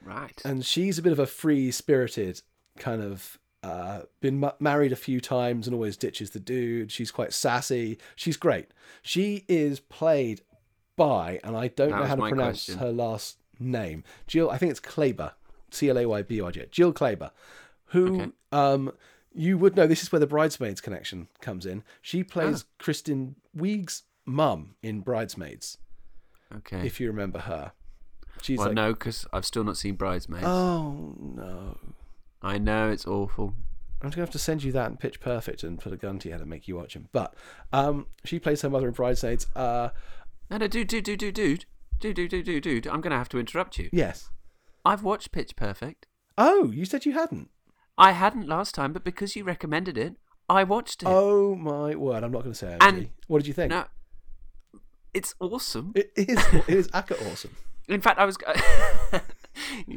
[0.04, 0.40] right.
[0.44, 2.42] and she's a bit of a free spirited
[2.78, 6.90] kind of uh, been ma- married a few times and always ditches the dude.
[6.90, 7.98] She's quite sassy.
[8.16, 8.68] She's great.
[9.02, 10.40] She is played
[10.96, 12.78] by, and I don't That know how to pronounce question.
[12.78, 14.02] her last name.
[14.26, 15.32] Jill, I think it's Clayburgh,
[15.70, 16.62] C L A Y B R G.
[16.70, 17.32] Jill Clayburgh,
[17.86, 18.30] who Okay.
[18.50, 18.92] um,
[19.34, 19.86] you would know.
[19.86, 21.82] This is where the bridesmaids connection comes in.
[22.00, 22.72] She plays Ah.
[22.78, 25.78] Kristen Wiig's mum in Bridesmaids.
[26.56, 26.86] Okay.
[26.86, 27.72] If you remember her.
[28.42, 30.46] She's well, like, no, because I've still not seen Bridesmaids.
[30.46, 31.78] Oh, no.
[32.42, 33.54] I know, it's awful.
[34.02, 36.18] I'm going to have to send you that and Pitch Perfect and put a gun
[36.20, 37.08] to your head and make you watch him.
[37.12, 37.34] But
[37.72, 39.46] um, she plays her mother in Bridesmaids.
[39.54, 39.90] Uh,
[40.50, 41.64] no, no, dude, dude, dude, dude, dude.
[41.98, 42.86] Dude, dude, dude, dude, dude.
[42.86, 43.90] I'm going to have to interrupt you.
[43.92, 44.30] Yes.
[44.86, 46.06] I've watched Pitch Perfect.
[46.38, 47.50] Oh, you said you hadn't.
[47.98, 50.16] I hadn't last time, but because you recommended it,
[50.48, 51.08] I watched it.
[51.08, 52.24] Oh my word!
[52.24, 52.78] I'm not going to say.
[52.80, 53.10] anything.
[53.26, 53.70] What did you think?
[53.70, 53.84] No,
[55.14, 55.92] it's awesome.
[55.94, 56.38] It is.
[56.52, 57.56] It is aca awesome.
[57.88, 58.36] In fact, I was.
[59.86, 59.96] Yeah.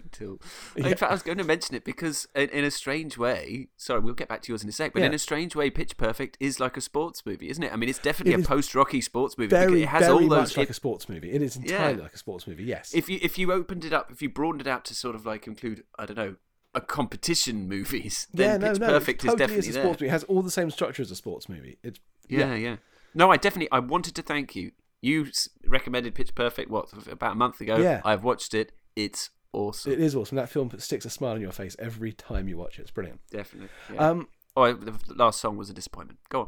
[0.76, 4.00] In fact, I was going to mention it because, in, in a strange way, sorry,
[4.02, 4.94] we'll get back to yours in a sec.
[4.94, 7.72] But in a strange way, Pitch Perfect is like a sports movie, isn't it?
[7.72, 9.50] I mean, it's definitely It a post-Rocky sports movie.
[9.50, 10.50] Very, it has very all those.
[10.50, 11.32] much like a sports movie.
[11.32, 12.04] It is entirely Yeah.
[12.04, 12.64] like a sports movie.
[12.64, 12.94] Yes.
[12.96, 15.26] if you if you opened it up, if you broadened it out to sort of
[15.26, 16.36] like include, I don't know,
[16.74, 18.88] a competition movies, then yeah, no, Pitch no.
[18.88, 19.84] Perfect it is totally definitely is a there.
[19.84, 20.08] sports movie.
[20.10, 21.78] It has all the same structure as a sports movie.
[21.84, 22.78] It's Yeah, yeah.
[23.14, 23.72] No, I definitely.
[23.72, 24.72] I wanted to thank you.
[25.04, 25.28] You
[25.68, 27.76] recommended Pitch Perfect what about a month ago?
[27.76, 28.00] Yeah.
[28.06, 28.72] I've watched it.
[28.96, 29.92] It's awesome.
[29.92, 30.38] It is awesome.
[30.38, 32.84] That film sticks a smile on your face every time you watch it.
[32.84, 33.20] It's brilliant.
[33.30, 33.68] Definitely.
[33.94, 34.10] Yeah.
[34.10, 36.20] Um, oh, the last song was a disappointment.
[36.30, 36.48] Go on.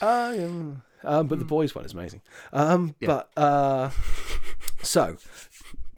[0.00, 1.10] Uh, yeah.
[1.10, 2.22] um, but the boys one is amazing.
[2.52, 2.92] Um, Hmm.
[3.00, 3.06] Yeah.
[3.08, 3.90] But uh,
[4.82, 5.16] so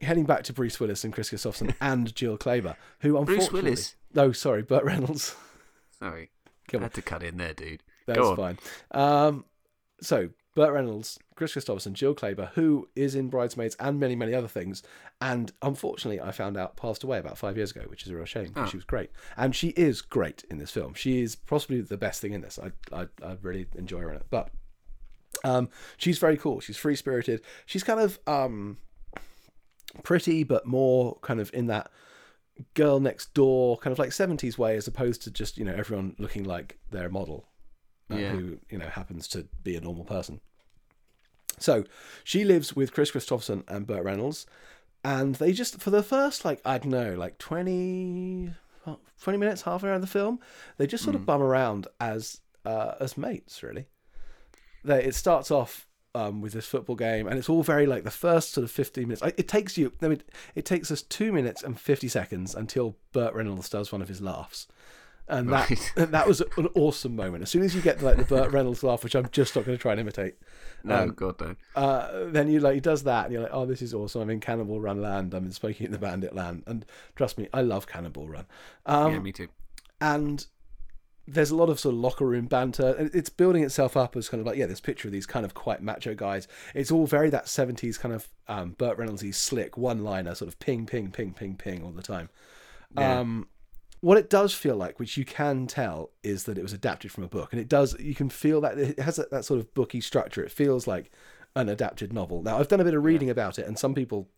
[0.01, 3.95] heading back to Bruce Willis and Kris Kristofferson and Jill Clayburgh, who unfortunately, Bruce Willis?
[4.15, 5.37] No, sorry, Burt Reynolds.
[5.99, 6.31] Sorry.
[6.69, 6.83] Come I on.
[6.85, 7.83] had to cut in there, dude.
[8.07, 8.59] That's fine.
[8.91, 9.45] Um,
[10.01, 14.49] so Burt Reynolds, Kris Kristofferson, Jill Clayburgh, who is in Bridesmaids and many many other
[14.49, 14.83] things,
[15.21, 18.25] and unfortunately I found out passed away about five years ago, which is a real
[18.25, 18.53] shame.
[18.57, 18.67] Oh.
[18.67, 20.95] She was great, and she is great in this film.
[20.95, 22.59] She is possibly the best thing in this.
[22.59, 24.51] I I, I really enjoy her in it, but.
[25.45, 26.59] Um, she's very cool.
[26.59, 27.43] She's free spirited.
[27.65, 28.79] She's kind of um,
[30.03, 31.93] pretty, but more kind of in that
[32.75, 36.17] girl next door kind of like 70s way, as opposed to just you know everyone
[36.19, 37.47] looking like their model
[38.11, 38.31] uh, Yeah.
[38.31, 40.41] who you know happens to be a normal person.
[41.63, 41.85] So
[42.25, 44.47] she lives with Kris Kristofferson and Burt Reynolds,
[45.05, 48.51] and they just for the first like I don't know like 20,
[49.23, 50.41] 20 minutes, half an hour of the film,
[50.77, 53.87] they just sort of bum around as uh, as mates really.
[54.85, 58.11] They, it starts off um, with this football game, and it's all very like the
[58.11, 59.23] first sort of fifteen minutes.
[59.37, 60.23] It takes you, I mean,
[60.55, 64.21] it takes us two minutes and fifty seconds until Burt Reynolds does one of his
[64.21, 64.67] laughs,
[65.29, 65.93] and that Right.
[66.13, 67.43] that was an awesome moment.
[67.43, 69.77] As soon as you get like the Burt Reynolds laugh, which I'm just not going
[69.77, 70.35] to try and imitate,
[70.85, 71.55] No, Um, God, no.
[71.77, 74.23] uh, then you like he does that, and you're like, oh, this is awesome.
[74.23, 75.35] I'm in Cannonball Run land.
[75.35, 76.85] I'm in Smokey and the Bandit land, and
[77.17, 78.47] trust me, I love Cannonball Run.
[78.87, 79.49] Um, yeah, me too.
[80.01, 80.47] and
[81.31, 84.31] there's a lot of sort of locker room banter and it's building itself up as
[84.31, 87.07] kind of like yeah this picture of these kind of quite macho guys it's all
[87.07, 91.11] very that 70s kind of um burt reynolds slick one liner sort of ping ping
[91.11, 92.31] ping ping ping all the time
[92.97, 93.21] Yeah.
[93.21, 93.47] um
[94.01, 97.25] what it does feel like which you can tell is that it was adapted from
[97.25, 97.53] a book.
[97.53, 100.43] And it does you can feel that it has that, that sort of booky structure.
[100.45, 101.11] It feels like
[101.57, 102.43] an adapted novel.
[102.43, 104.29] Now i've done a bit of reading about it and some people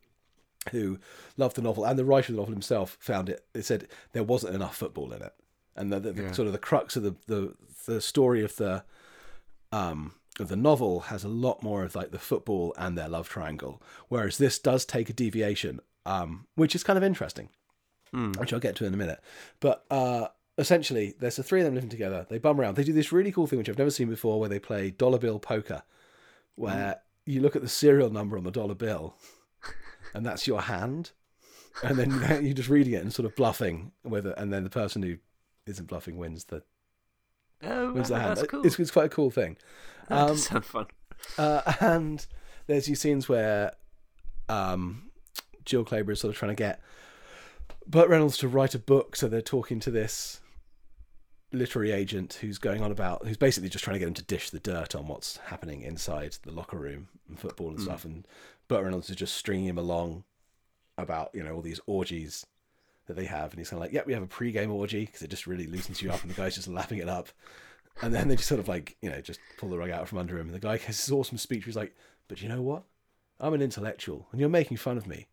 [0.73, 0.99] who
[1.37, 4.23] loved the novel and the writer of the novel himself found it they said there
[4.23, 5.35] wasn't enough football in it.
[5.77, 6.33] And the, the, the Yeah.
[6.33, 7.55] sort of the crux of the, the
[7.87, 8.85] the story of the
[9.73, 13.29] um of the novel has a lot more of like the football and their love
[13.29, 13.83] triangle.
[14.09, 17.49] Whereas this does take a deviation um which is kind of interesting
[18.13, 18.33] Hmm.
[18.33, 19.21] which I'll get to in a minute.
[19.61, 22.27] But uh, essentially, there's the three of them living together.
[22.29, 22.75] They bum around.
[22.77, 25.19] They do this really cool thing, which I've never seen before, where they play dollar
[25.19, 25.83] bill poker,
[26.57, 29.15] where you look at the serial number on the dollar bill,
[30.15, 31.13] and that's your hand,
[31.85, 32.11] and then
[32.45, 35.17] you're just reading it and sort of bluffing whether, and then the person who
[35.67, 36.63] isn't bluffing wins the
[37.63, 38.39] Oh, wins the hand.
[38.39, 38.65] that's cool.
[38.67, 39.57] It's, it's quite a cool thing.
[40.09, 40.87] that um, does sound fun.
[41.39, 42.27] Uh, and
[42.67, 43.73] there's these scenes where
[44.49, 45.11] um,
[45.65, 46.81] Jill Clayburgh is sort of trying to get
[47.87, 50.41] Burt Reynolds to write a book, so they're talking to this
[51.53, 54.51] literary agent who's going on about who's basically just trying to get him to dish
[54.51, 57.85] the dirt on what's happening inside the locker room and football and hmm.
[57.85, 58.05] stuff.
[58.05, 58.27] And
[58.69, 60.25] Burt Reynolds is just stringing him along
[60.97, 62.47] about you know all these orgies
[63.07, 65.23] that they have, and he's kind of like, "Yep, we have a pre-game orgy because
[65.23, 67.29] it just really loosens you up," and the guy's just lapping it up.
[68.03, 70.19] And then they just sort of like, you know, just pull the rug out from
[70.19, 70.47] under him.
[70.47, 71.95] And the guy has this awesome speech where he's like,
[72.29, 72.85] But you know what?
[73.39, 75.27] I'm an intellectual and you're making fun of me.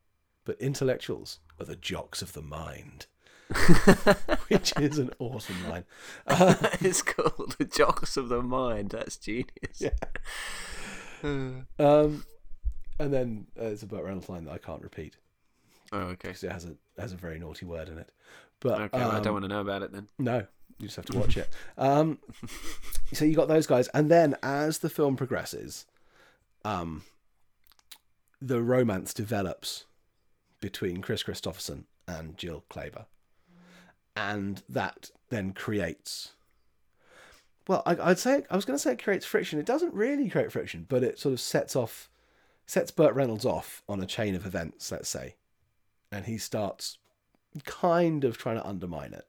[0.47, 3.05] But intellectuals are the jocks of the mind.
[4.47, 5.83] Which is an awesome line.
[6.25, 8.91] Uh, it's called the jocks of the mind.
[8.91, 9.51] That's genius.
[9.79, 9.89] Yeah.
[11.79, 12.23] Um,
[12.99, 15.15] and then uh, there's a Burt Reynolds line that I can't repeat
[15.91, 16.27] oh, okay.
[16.27, 18.11] because it has a has a very naughty word in it.
[18.59, 20.07] But Okay, well, I um, don't want to know about it then.
[20.19, 20.45] No,
[20.77, 21.49] you just have to watch it.
[21.75, 22.19] Um,
[23.13, 25.87] so you got those guys, and then as the film progresses,
[26.63, 27.01] um,
[28.39, 29.85] the romance develops
[30.59, 33.05] between Kris Kristofferson and Jill Clayburgh,
[34.15, 36.33] and that then creates.
[37.67, 39.59] Well, I, I'd say I was going to say it creates friction.
[39.59, 42.09] It doesn't really create friction, but it sort of sets off,
[42.65, 44.91] sets Burt Reynolds off on a chain of events.
[44.91, 45.35] Let's say,
[46.11, 46.97] and he starts
[47.65, 49.27] kind of trying to undermine it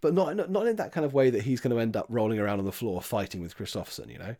[0.00, 2.06] but not not- not in that kind of way that he's going to end up
[2.08, 4.36] rolling around on the floor fighting with Kristofferson, you know.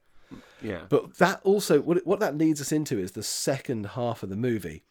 [0.63, 0.83] Yeah.
[0.89, 4.37] But that also what what that leads us into is the second half of the
[4.37, 4.85] movie,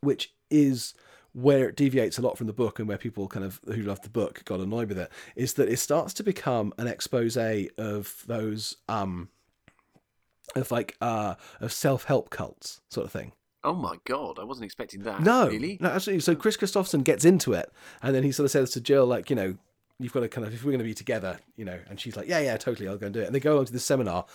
[0.00, 0.94] which is
[1.32, 4.00] where it deviates a lot from the book and where people kind of who love
[4.02, 8.24] the book got annoyed with it is that it starts to become an expose of
[8.26, 9.28] those um
[10.56, 13.32] of like uh of self-help cults sort of thing
[13.64, 15.20] Oh my god, I wasn't expecting that.
[15.20, 15.78] no, Really?
[15.80, 16.20] no, absolutely.
[16.20, 17.70] So Kris Kristofferson gets into it,
[18.00, 19.56] and then he sort of says to Jill, like, you know,
[19.98, 22.16] you've got to kind of, if we're going to be together, you know, and she's
[22.16, 23.26] like, yeah, yeah, totally, I'll go and do it.
[23.26, 24.26] And they go along to this seminar,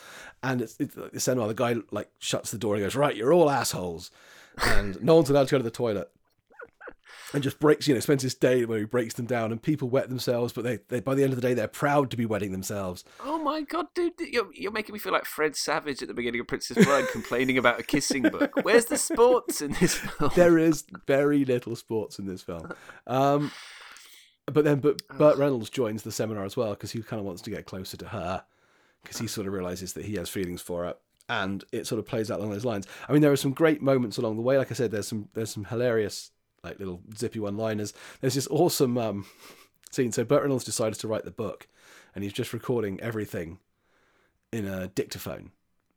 [0.43, 1.47] and it's, it's the seminar.
[1.47, 4.11] The guy like shuts the door and goes, right, you're all assholes,
[4.61, 6.09] and no one's allowed to go to the toilet.
[7.33, 9.89] and just breaks, you know, spends this day where he breaks them down, and people
[9.89, 12.25] wet themselves, but they, they by the end of the day they're proud to be
[12.25, 13.03] wetting themselves.
[13.19, 16.41] Oh my god, dude, you're, you're making me feel like Fred Savage at the beginning
[16.41, 18.51] of Princess Bride complaining about a kissing book.
[18.63, 20.31] Where's the sports in this film?
[20.35, 22.71] There is very little sports in this film.
[23.07, 23.51] Um,
[24.45, 27.41] but then, but Burt Reynolds joins the seminar as well because he kind of wants
[27.43, 28.43] to get closer to her
[29.01, 30.95] because he sort of realizes that he has feelings for her,
[31.29, 32.87] and it sort of plays out along those lines.
[33.07, 34.57] I mean, there are some great moments along the way.
[34.57, 36.31] Like I said, there's some there's some hilarious
[36.63, 37.93] like little zippy one-liners.
[38.21, 39.25] There's this awesome um,
[39.91, 40.11] scene.
[40.11, 41.67] So Burt Reynolds decides to write the book,
[42.15, 43.59] and he's just recording everything
[44.51, 45.51] in a dictaphone.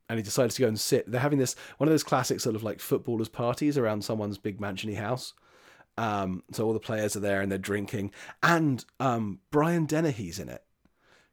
[0.09, 1.09] And he decides to go and sit.
[1.09, 4.59] They're having this one of those classic sort of like footballers' parties around someone's big
[4.59, 5.33] mansiony house.
[5.97, 8.11] Um, so all the players are there and they're drinking,
[8.43, 10.63] and um, Brian Dennehy's in it.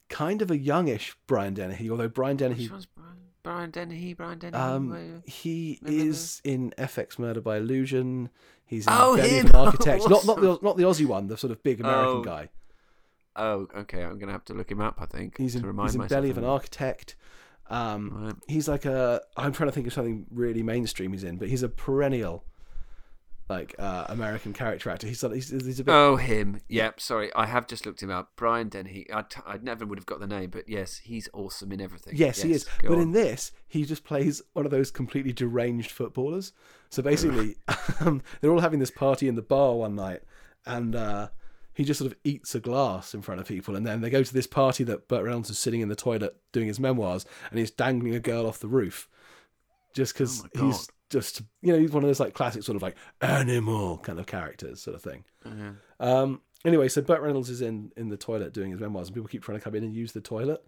[0.09, 4.13] Kind of a youngish Brian Dennehy, although Brian Dennehy Which one's Brian, Brian Dennehy?
[4.13, 4.59] Brian Dennehy?
[4.61, 8.29] um, he is in FX Murder by Illusion.
[8.65, 9.45] He's in Oh, Belly him!
[9.45, 10.09] of an Architect.
[10.09, 12.49] not not the not the Aussie one, the sort of big American Oh, guy.
[13.37, 14.03] Oh, okay.
[14.03, 14.97] I'm gonna have to look him up.
[14.99, 16.07] I think He's in, to remind he's in.
[16.07, 16.43] Belly of an.
[16.45, 17.15] Architect.
[17.69, 18.35] Um, Right.
[18.47, 19.21] he's like a.
[19.37, 22.43] I'm trying to think of something really mainstream he's in, but he's a perennial,
[23.47, 25.07] like uh, American character actor.
[25.07, 25.91] He's he's, he's a bit.
[25.91, 26.61] Oh, him.
[26.67, 26.99] Yep.
[26.99, 28.31] Sorry, I have just looked him up.
[28.35, 29.07] Brian Dennehy.
[29.13, 32.13] I, t- I never would have got the name, but yes, he's awesome in everything.
[32.15, 32.65] Yes, he is.
[32.81, 33.01] But on.
[33.01, 36.53] in this, he just plays one of those completely deranged footballers.
[36.89, 37.57] So basically,
[37.99, 40.21] um, they're all having this party in the bar one night,
[40.65, 41.27] and uh,
[41.73, 43.75] he just sort of eats a glass in front of people.
[43.75, 46.35] And then they go to this party that Burt Reynolds is sitting in the toilet
[46.51, 49.07] doing his memoirs, and he's dangling a girl off the roof
[49.93, 52.81] just because Oh he's just, you know, he's one of those like classic sort of
[52.81, 55.23] like animal kind of characters, sort of thing.
[55.45, 55.71] Yeah.
[55.99, 59.29] Um, anyway, so Burt Reynolds is in, in the toilet doing his memoirs, and people
[59.29, 60.61] keep trying to come in and use the toilet.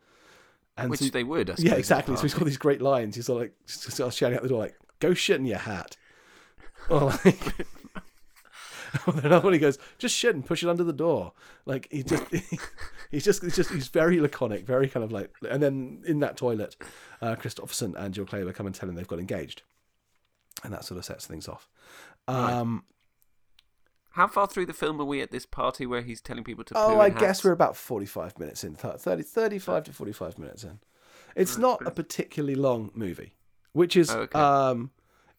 [0.77, 1.49] And Which so- they would.
[1.49, 2.15] I yeah, exactly.
[2.15, 3.15] So he's got these great lines.
[3.15, 3.51] He's sort of
[3.97, 5.97] like of shouting out the door, like "Go shit in your hat,"
[6.89, 7.67] or like.
[9.07, 11.33] another one he goes, "Just shit and push it under the door."
[11.65, 12.23] Like he just,
[13.11, 15.31] he's just, he's just, he's very laconic, very kind of like.
[15.49, 16.75] And then in that toilet,
[17.21, 19.63] uh, Kristofferson and Jill Clayburgh come and tell him they've got engaged,
[20.63, 21.69] and that sort of sets things off.
[22.27, 22.83] Um,
[24.11, 26.73] How far through the film are we at this party where he's telling people to?
[26.75, 27.43] Oh, I in guess hats?
[27.43, 30.79] we're about 45 minutes in, th- 30, 35 to 45 minutes in.
[31.35, 33.35] It's not a particularly long movie,
[33.73, 34.39] which is, Oh, okay.
[34.39, 34.89] um,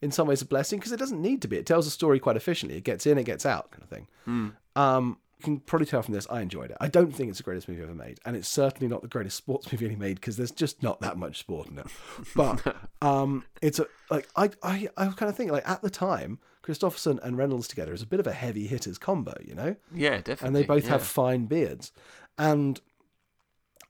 [0.01, 1.57] in some ways, a blessing because it doesn't need to be.
[1.59, 2.79] It tells a story quite efficiently.
[2.79, 4.07] It gets in, it gets out, kind of thing.
[4.25, 4.49] Hmm.
[4.77, 6.77] Um, you can probably tell from this, I enjoyed it.
[6.81, 9.37] I don't think it's the greatest movie ever made, and it's certainly not the greatest
[9.37, 11.87] sports movie ever made because there's just not that much sport in it.
[12.35, 16.39] But um, it's a like I I I kind of think like at the time,
[16.63, 20.17] Kristofferson and Reynolds together is a bit of a heavy hitters combo, you know Yeah,
[20.17, 20.47] definitely.
[20.49, 20.91] and they both yeah.
[20.91, 21.93] have fine beards,
[22.37, 22.81] and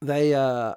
[0.01, 0.75] they uh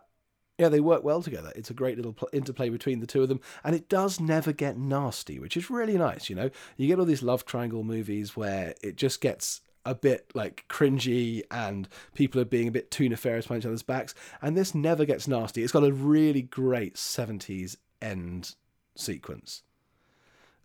[0.57, 1.51] yeah they work well together.
[1.55, 4.51] It's a great little pl- interplay between the two of them, and it does never
[4.53, 6.29] get nasty, which is really nice.
[6.29, 10.31] You know, you get all these love triangle movies where it just gets a bit
[10.35, 14.55] like cringy and people are being a bit too nefarious behind each other's backs, and
[14.57, 15.63] this never gets nasty.
[15.63, 18.55] It's got a really great seventies end
[18.95, 19.63] sequence.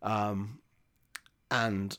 [0.02, 0.58] Um,
[1.50, 1.98] and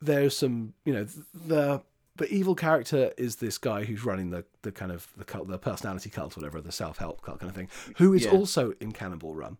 [0.00, 1.82] there's some you know the
[2.16, 5.58] the evil character is this guy who's running the the kind of the cult the
[5.58, 8.32] personality cult or whatever the self-help cult kind of thing who is Yeah.
[8.32, 9.58] also in Cannonball Run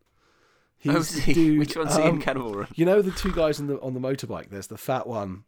[0.79, 1.33] he's Oh, is the he?
[1.33, 2.68] dude, Which one's he in um, Cannonball Run?
[2.75, 5.44] you know the two guys on the on the motorbike there's the fat one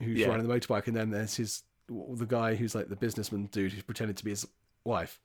[0.00, 0.28] who's Yeah.
[0.28, 3.82] riding the motorbike and then there's his the guy who's like the businessman dude who's
[3.82, 4.46] pretended to be his
[4.84, 5.20] wife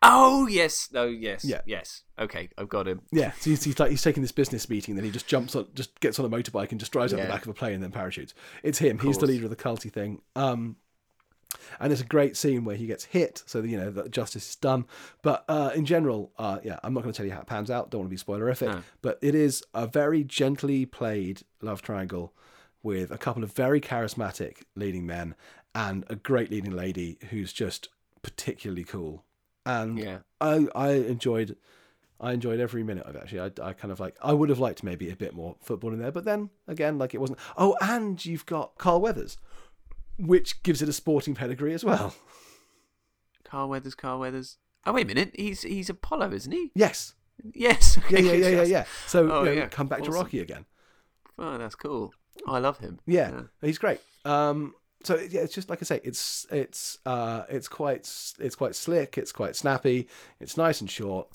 [0.00, 1.60] Oh yes, no, yes, Yeah.
[1.66, 2.04] yes.
[2.16, 3.00] Okay, I've got him.
[3.10, 5.66] Yeah, so he's, he's like he's taking this business meeting, then he just jumps on,
[5.74, 7.82] just gets on a motorbike and just drives out the back of a plane and
[7.82, 8.32] then parachutes.
[8.62, 9.00] It's him.
[9.00, 10.20] He's the leader of the culty thing.
[10.36, 10.76] Um,
[11.80, 14.48] and there's a great scene where he gets hit, so that, you know that justice
[14.50, 14.84] is done.
[15.22, 17.68] But uh, in general, uh, yeah, I'm not going to tell you how it pans
[17.68, 17.90] out.
[17.90, 18.82] Don't want to be spoilerific, No.
[19.02, 22.32] but it is a very gently played love triangle
[22.82, 25.34] with a couple of very charismatic leading men
[25.74, 27.88] and a great leading lady who's just
[28.22, 29.24] particularly cool.
[29.66, 30.18] And Yeah.
[30.40, 31.56] I I enjoyed
[32.20, 33.40] I enjoyed every minute of it actually.
[33.40, 35.98] I, I kind of like I would have liked maybe a bit more football in
[36.00, 37.38] there, but then again, like it wasn't.
[37.56, 39.36] Oh, and you've got Carl Weathers,
[40.18, 42.14] which gives it a sporting pedigree as well.
[43.44, 44.58] Carl Weathers, Carl Weathers.
[44.86, 46.70] Oh wait a minute, he's he's Apollo, isn't he?
[46.74, 47.14] Yes,
[47.54, 47.98] Yes.
[47.98, 48.68] yeah, okay, yeah, yeah, yeah, yes.
[48.68, 48.84] yeah.
[49.06, 49.66] So Oh, you know, yeah.
[49.68, 50.64] come back to Rocky again.
[51.38, 52.12] Oh, that's cool.
[52.46, 52.98] I love him.
[53.06, 54.00] Yeah, he's great.
[54.24, 54.74] Um,
[55.04, 59.16] so yeah, it's just like I say, it's it's uh, it's quite it's quite slick,
[59.18, 60.08] it's quite snappy,
[60.40, 61.28] it's nice and short,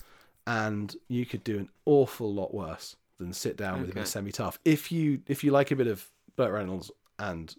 [0.46, 4.02] and you could do an awful lot worse than sit down with a bit of
[4.02, 4.10] Okay.
[4.10, 4.58] semi tough.
[4.64, 6.04] If you if you like a bit of
[6.36, 7.54] Burt Reynolds and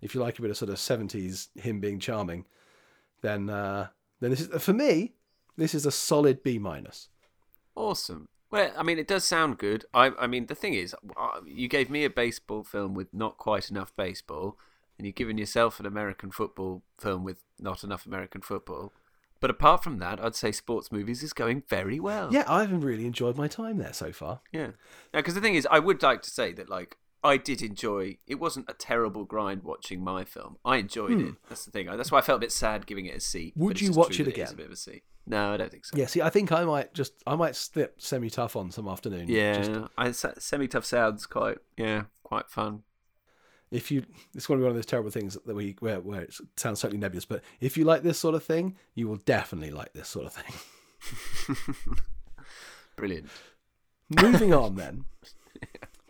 [0.00, 2.46] if you like a bit of sort of seventies him being charming,
[3.22, 3.88] then uh,
[4.20, 5.14] then this is for me.
[5.56, 7.08] This is a solid B minus.
[7.76, 8.28] Awesome.
[8.54, 9.84] Well, I mean, it does sound good.
[9.92, 13.36] I, I mean, the thing is, uh, you gave me a baseball film with not
[13.36, 14.58] quite enough baseball,
[14.96, 18.92] and you've given yourself an American football film with not enough American football.
[19.40, 22.32] But apart from that, I'd say sports movies is going very well.
[22.32, 24.40] Yeah, I've really enjoyed my time there so far.
[24.52, 24.68] Yeah.
[25.12, 28.18] Now, because the thing is, I would like to say that, like, I did enjoy.
[28.26, 30.58] It wasn't a terrible grind watching my film.
[30.64, 31.34] I enjoyed it.
[31.48, 31.86] That's the thing.
[31.86, 33.52] That's why I felt a bit sad giving it a C.
[33.56, 33.64] Hmm.
[33.64, 34.48] Would you watch it again?
[34.52, 35.02] a bit of a C.
[35.26, 35.96] No, I don't think so.
[35.96, 39.26] Yeah, see, I think I might just I might slip semi tough on some afternoon.
[39.28, 42.82] Yeah, just I, semi tough sounds quite yeah quite fun.
[43.70, 44.04] if you
[44.34, 46.80] it's going to be one of those terrible things that we where where it sounds
[46.80, 50.08] totally nebulous, but if you like this sort of thing, you will definitely like this
[50.08, 51.56] sort of thing.
[52.96, 53.28] Brilliant.
[54.08, 55.04] Moving on then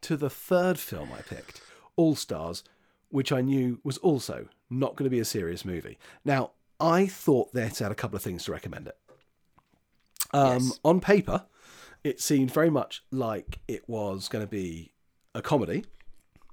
[0.03, 1.61] to the third film I picked,
[1.97, 2.63] All Stars,
[3.09, 5.99] which I knew was also not going to be a serious movie.
[6.25, 8.99] Now, I thought that had a couple of things to recommend it.
[10.35, 10.81] Um, Yes.
[10.85, 11.47] On paper,
[12.03, 14.93] it seemed very much like it was going to be
[15.35, 15.85] a comedy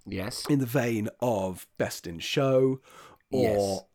[0.05, 0.45] Yes.
[0.49, 2.79] in the vein of Best in Show
[3.31, 3.41] or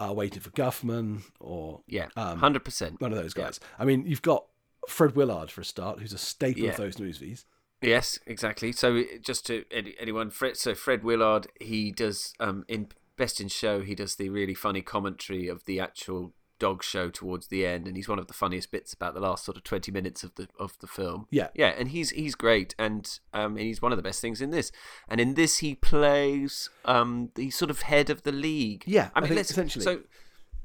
[0.01, 0.09] Yes.
[0.11, 2.09] uh, Waiting for Guffman or Yeah.
[2.17, 3.01] um, Hundred percent.
[3.01, 3.59] one of those guys.
[3.79, 4.47] I mean, you've got
[4.89, 6.71] Fred Willard for a start, who's a staple Yeah.
[6.71, 7.45] of those movies.
[7.83, 8.73] Yes, exactly.
[8.73, 13.49] So just to any, anyone, Fred, so Fred Willard, he does um in Best in
[13.49, 17.87] Show, he does the really funny commentary of the actual dog show towards the end,
[17.87, 20.35] and he's one of the funniest bits about the last sort of twenty minutes of
[20.37, 21.27] the of the film.
[21.31, 21.49] Yeah.
[21.55, 24.51] yeah, and he's he's great, and um and he's one of the best things in
[24.51, 24.73] this.
[25.09, 28.85] And in this, he plays um the sort of head of the league.
[28.87, 29.85] Yeah, I mean, let's essentially.
[29.85, 30.01] So,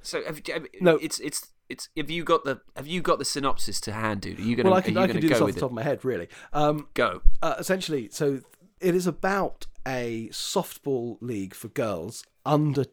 [0.02, 0.96] so have, have, No.
[0.98, 1.90] it's it's it's.
[1.96, 4.40] Have you got the Have you got the synopsis to hand, dude?
[4.40, 5.72] Are you gonna Well, I can, I can do this go off the top it?
[5.72, 6.28] of my head, really.
[6.54, 7.22] Um, Go.
[7.42, 8.42] uh, essentially, so
[8.80, 12.84] it is about a softball league for girls under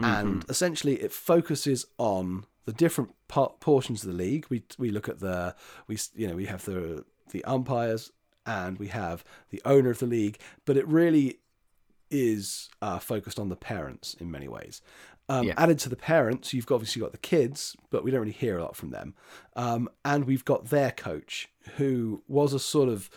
[0.00, 0.10] 10.
[0.26, 4.46] And essentially, it focuses on the different par- portions of the league.
[4.48, 5.54] We we look at the
[5.86, 8.10] we you know we have the the umpires
[8.46, 11.38] and we have the owner of the league, but it really
[12.10, 14.82] is uh, focused on the parents in many ways.
[15.28, 15.54] Um, Yeah.
[15.56, 18.58] Added to the parents, you've got, obviously got the kids, but we don't really hear
[18.58, 19.14] a lot from them.
[19.54, 23.08] Um, and we've got their coach, who was a sort of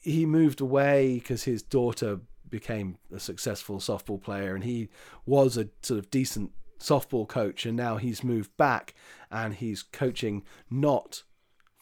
[0.00, 2.20] he moved away because his daughter
[2.50, 4.88] became a successful softball player, and he
[5.24, 8.94] was a sort of decent softball coach, and now he's moved back
[9.30, 11.22] and he's coaching not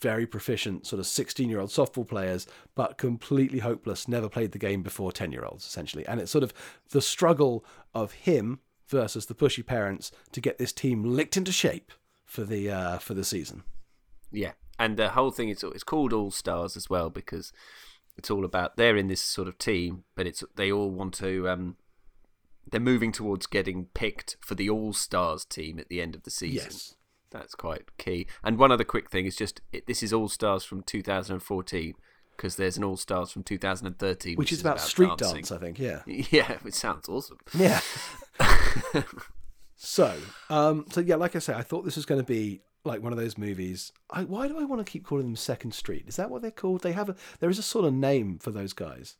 [0.00, 4.58] very proficient sort of 16 year old softball players, but completely hopeless, never played the
[4.58, 6.06] game before 10 year olds, essentially.
[6.06, 6.52] And it's sort of
[6.90, 11.90] the struggle of him versus the pushy parents to get this team licked into shape
[12.26, 13.62] for the uh, for the season.
[14.30, 17.52] Yeah, and the whole thing is it's called All Stars as well because
[18.16, 21.48] it's all about they're in this sort of team, but it's they all want to.
[21.48, 21.76] Um,
[22.70, 26.30] they're moving towards getting picked for the All Stars team at the end of the
[26.30, 26.70] season.
[26.70, 26.94] Yes.
[27.30, 28.26] That's quite key.
[28.42, 31.94] And one other quick thing is just it, this is All Stars from 2014
[32.36, 35.36] because there's an All Stars from 2013, Which is about, street dancing.
[35.36, 35.78] dance, I think.
[35.78, 36.02] Yeah.
[36.06, 37.38] Yeah, it sounds awesome.
[37.56, 37.80] Yeah.
[39.76, 40.16] so,
[40.50, 43.12] um, so yeah, like I say, I thought this was going to be like one
[43.12, 43.92] of those movies.
[44.10, 46.04] I, why do I want to keep calling them Second Street?
[46.06, 46.82] Is that what they're called?
[46.82, 49.16] They have a there is a sort of name for those guys.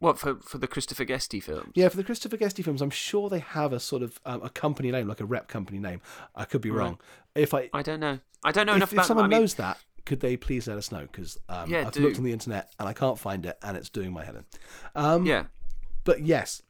[0.00, 1.72] What for for the Christopher Guesty films?
[1.74, 4.50] Yeah, for the Christopher Guesty films, I'm sure they have a sort of um, a
[4.50, 6.00] company name, like a rep company name.
[6.36, 7.00] I could be wrong.
[7.34, 8.20] If I I don't know.
[8.44, 9.32] I don't know enough if, if someone them.
[9.32, 11.00] I mean, knows that, could they please let us know?
[11.10, 12.00] Because um, Yeah, I've do.
[12.02, 14.44] looked on the internet and I can't find it, and it's doing my head in.
[14.94, 15.46] Um, yeah,
[16.04, 16.62] but yes,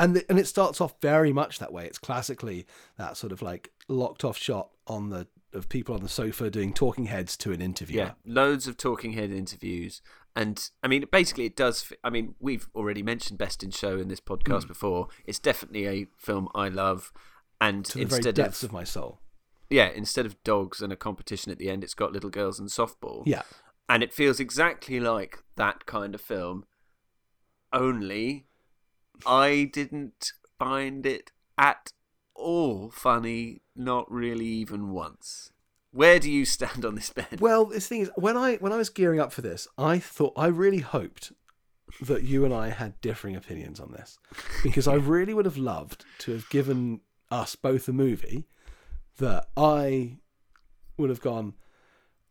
[0.00, 1.84] and the, and it starts off very much that way.
[1.84, 6.08] It's classically that sort of like locked off shot on the of people on the
[6.08, 8.04] sofa doing talking heads to an interviewer.
[8.04, 10.00] Yeah, loads of talking head interviews,
[10.34, 11.92] and I mean, basically, it does.
[12.02, 14.68] I mean, we've already mentioned Best in Show in this podcast mm.
[14.68, 15.08] before.
[15.26, 17.12] It's definitely a film I love,
[17.60, 19.20] and to the very depths of, of my soul.
[19.68, 22.68] yeah, instead of dogs and a competition at the end, it's got little girls and
[22.68, 23.22] softball.
[23.26, 23.42] Yeah,
[23.88, 26.64] and it feels exactly like that kind of film.
[27.72, 28.46] Only,
[29.26, 31.92] I didn't find it at
[32.34, 33.62] all funny.
[33.76, 35.52] Not really, even once.
[35.92, 37.26] Where do you stand on this, Ben?
[37.40, 40.32] Well, this thing is, when I when I was gearing up for this, I thought
[40.36, 41.32] I really hoped
[42.00, 44.18] that you and I had differing opinions on this
[44.62, 47.00] because I really would have loved to have given
[47.30, 48.46] us both a movie
[49.18, 50.18] that I
[50.96, 51.54] would have gone.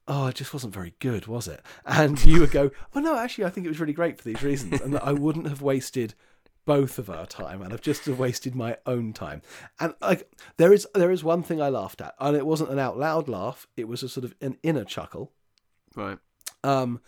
[0.08, 1.62] Oh, it just wasn't very good, was it?
[1.86, 4.42] And you would go, "Oh no, actually, I think it was really great for these
[4.42, 6.16] reasons," and that I wouldn't have wasted
[6.70, 9.42] both of our time, and I've just wasted my own time.
[9.80, 12.78] And like, there is there is one thing I laughed at, and it wasn't an
[12.78, 15.32] out loud laugh; it was a sort of an inner chuckle
[15.96, 16.20] Right.
[16.64, 17.02] um,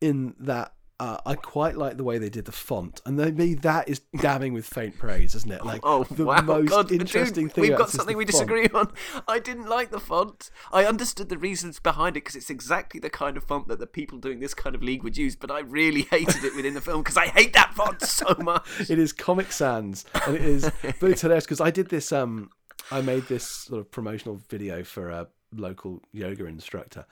[0.00, 3.88] in that uh, I quite like the way they did the font, and maybe that
[3.88, 5.62] is damning with faint praise, isn't it?
[5.64, 6.40] Like, Oh the wow!
[6.40, 8.32] most God, interesting dude, thing We've got something we font.
[8.32, 8.92] disagree on.
[9.28, 10.50] I didn't like the font.
[10.72, 13.86] I understood the reasons behind it because it's exactly the kind of font that the
[13.86, 15.36] people doing this kind of league would use.
[15.36, 18.66] But I really hated it within the film because I hate that font so much.
[18.88, 22.10] It is Comic Sans, and it is, but it's hilarious because I did this.
[22.10, 22.50] Um,
[22.90, 27.04] I made this sort of promotional video for a local yoga instructor,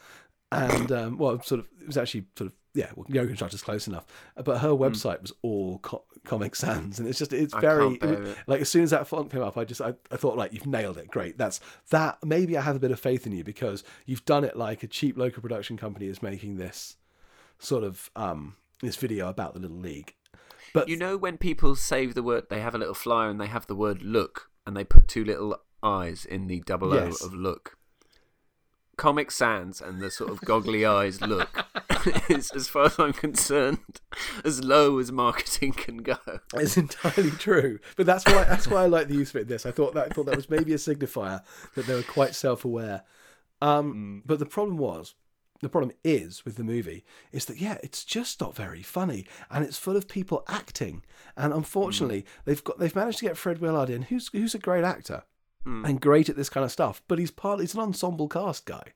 [0.51, 3.87] and um, well, sort of, it was actually sort of yeah, well, yoga instructor's close
[3.87, 4.05] enough,
[4.45, 8.37] but her website was all co- Comic Sans, and it's just it's I very it.
[8.47, 10.67] like as soon as that font came up, I just I, I thought like you've
[10.67, 11.39] nailed it, great.
[11.39, 11.61] That's
[11.91, 12.19] that.
[12.25, 14.87] Maybe I have a bit of faith in you because you've done it like a
[14.89, 16.97] cheap local production company is making this
[17.59, 20.15] sort of um this video about the little league.
[20.73, 23.47] But You know when people save the word, they have a little flyer and they
[23.47, 27.23] have the word "look" and they put two little eyes in the double O Yes.
[27.23, 27.77] of "look."
[28.97, 31.49] Comic Sans and the sort of goggly eyes look
[32.29, 33.79] is, as far as I'm concerned,
[34.45, 36.17] as low as marketing can go.
[36.55, 39.43] It's entirely true, but that's why that's why I like the use of it.
[39.43, 41.43] in This I thought that I thought that was maybe a signifier
[41.75, 43.03] that they were quite self-aware.
[43.61, 44.27] Um, mm.
[44.27, 45.15] But the problem was,
[45.61, 49.65] the problem is with the movie is that yeah, it's just not very funny, and
[49.65, 51.05] it's full of people acting,
[51.37, 52.27] and unfortunately mm.
[52.45, 55.23] they've got they've managed to get Fred Willard in, who's who's a great actor
[55.67, 55.89] mm.
[55.89, 58.93] and great at this kind of stuff, but he's part he's an ensemble cast guy.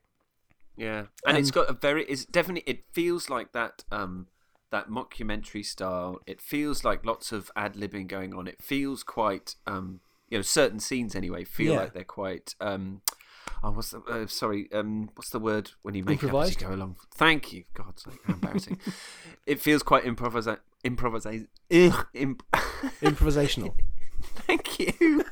[0.79, 2.05] Yeah, and, it's got a very.
[2.05, 2.71] It's definitely.
[2.71, 3.83] It feels like that.
[3.91, 4.27] Um,
[4.71, 6.21] that mockumentary style.
[6.27, 8.47] It feels like lots of ad libbing going on.
[8.47, 9.55] It feels quite.
[9.67, 9.99] Um,
[10.29, 11.79] you know, certain scenes anyway feel Yeah.
[11.79, 12.55] like they're quite.
[12.61, 13.01] Um,
[13.63, 13.99] oh, what's the?
[14.01, 14.71] Uh, sorry.
[14.71, 16.95] Um, what's the word when you make it up as you go along?
[17.15, 17.63] Thank you.
[17.73, 18.79] God, sake, how embarrassing.
[19.45, 22.43] it feels quite improvisa- improvisa- imp-
[23.01, 23.73] Improvisational.
[24.47, 25.23] Thank you.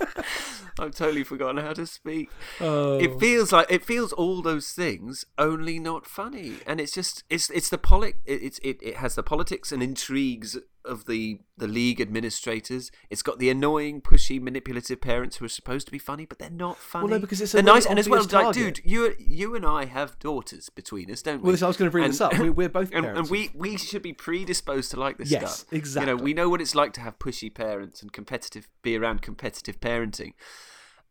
[0.79, 2.29] I've totally forgotten how to speak.
[2.61, 2.99] Oh.
[2.99, 6.57] It feels like it feels all those things, only not funny.
[6.65, 9.81] And it's just it's it's the poli- it, it's it, it has the politics and
[9.81, 10.57] intrigues
[10.87, 12.91] of the the league administrators.
[13.09, 16.49] It's got the annoying, pushy, manipulative parents who are supposed to be funny, but they're
[16.49, 17.03] not funny.
[17.05, 18.21] Well, no, because it's a they're nice and as well.
[18.21, 21.43] obvious Like, dude, you you and I have daughters between us, don't we?
[21.47, 22.37] Well, this, I was going to bring And- this up.
[22.37, 23.19] We, we're both and, parents.
[23.21, 25.71] and we we should be predisposed to like this Yes, stuff.
[25.71, 26.13] You exactly.
[26.15, 29.79] know, we know what it's like to have pushy parents and competitive, be around competitive
[29.79, 30.33] parenting.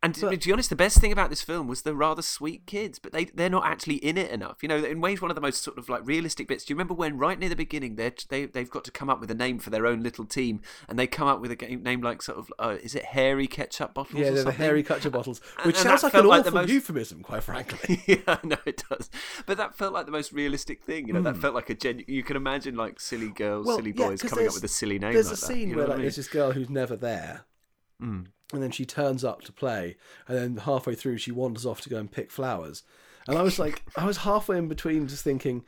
[0.03, 2.23] And to, But- to be honest, the best thing about this film was the rather
[2.23, 4.59] sweet kids, but they they're not actually in it enough.
[4.63, 6.65] You know, in ways, one of the most sort of like realistic bits.
[6.65, 9.21] Do you remember when right near the beginning they they they've got to come up
[9.21, 11.83] with a name for their own little team, and they come up with a game,
[11.83, 14.21] name like sort of uh, is it hairy ketchup bottles?
[14.21, 16.69] yeah, or they're the hairy culture bottles, which and sounds like an like awful most-
[16.71, 18.03] euphemism, quite frankly.
[18.07, 19.11] yeah, no, it does.
[19.47, 21.09] But that felt like the most realistic thing.
[21.09, 23.69] You know, that felt like a genu- You can imagine like silly girls, Hmm.
[23.69, 25.15] Well, silly yeah, coming up with a silly name.
[25.15, 27.47] There's like a scene know where like I there's this girl who's never there,
[28.01, 28.27] Mm.
[28.53, 29.97] And then she turns up to play,
[30.29, 32.83] and then halfway through she wanders off to go and pick flowers,
[33.29, 35.65] and I was like, I was halfway in between, just thinking,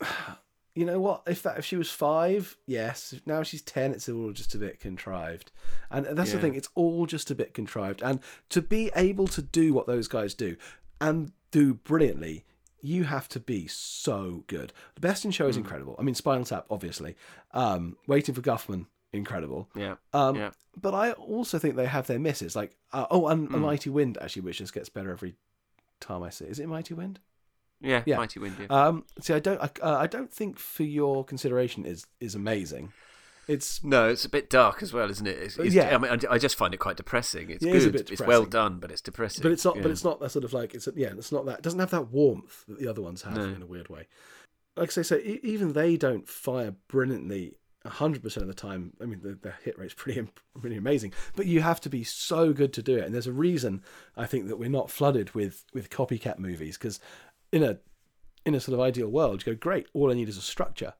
[0.74, 1.22] you know what?
[1.26, 3.12] If that if she was five, yes.
[3.12, 5.50] If now she's ten, it's all just a bit contrived,
[5.90, 6.54] and that's the thing.
[6.54, 10.34] It's all just a bit contrived, and to be able to do what those guys
[10.34, 10.56] do,
[11.00, 12.44] and do brilliantly.
[12.84, 14.72] You have to be so good.
[14.96, 15.50] The best in show Hmm.
[15.50, 15.94] is incredible.
[16.00, 17.14] I mean, Spinal Tap, obviously.
[17.52, 19.68] Um, Waiting for Guffman, incredible.
[19.74, 19.96] Yeah.
[20.12, 20.50] Um, Yeah.
[20.80, 22.56] But I also think they have their misses.
[22.56, 23.46] Like, uh, oh, and.
[23.54, 25.34] A Mighty Wind, actually, which just gets better every
[26.00, 26.50] time I see it.
[26.50, 27.20] Is it Mighty Wind?
[27.80, 28.16] Yeah, Yeah.
[28.16, 28.56] Mighty Wind.
[28.58, 28.66] Yeah.
[28.68, 32.92] Um, see, I don't, I, uh, I don't think for your consideration is is amazing.
[33.48, 35.36] It's no, it's a bit dark as well, isn't it?
[35.36, 35.94] It's, it's, Yeah.
[35.94, 37.50] I mean, I just find it quite depressing.
[37.50, 37.92] It's It good.
[37.92, 39.42] bit It's well done, but it's depressing.
[39.42, 39.82] but it's not, Yeah.
[39.82, 41.90] but it's not that sort of like it's yeah, it's not that it doesn't have
[41.90, 43.42] that warmth that the other ones have No.
[43.44, 44.06] in a weird way.
[44.76, 47.56] Like I say, so e- even they don't fire brilliantly.
[47.84, 50.26] Hundred percent of the time, I mean, the, the hit rate's pretty
[50.60, 51.12] pretty amazing.
[51.34, 53.82] But you have to be so good to do it, and there's a reason
[54.16, 57.00] I think that we're not flooded with with copycat movies because
[57.50, 57.78] in a
[58.46, 59.88] in a sort of ideal world, you go great.
[59.94, 60.94] All I need is a structure.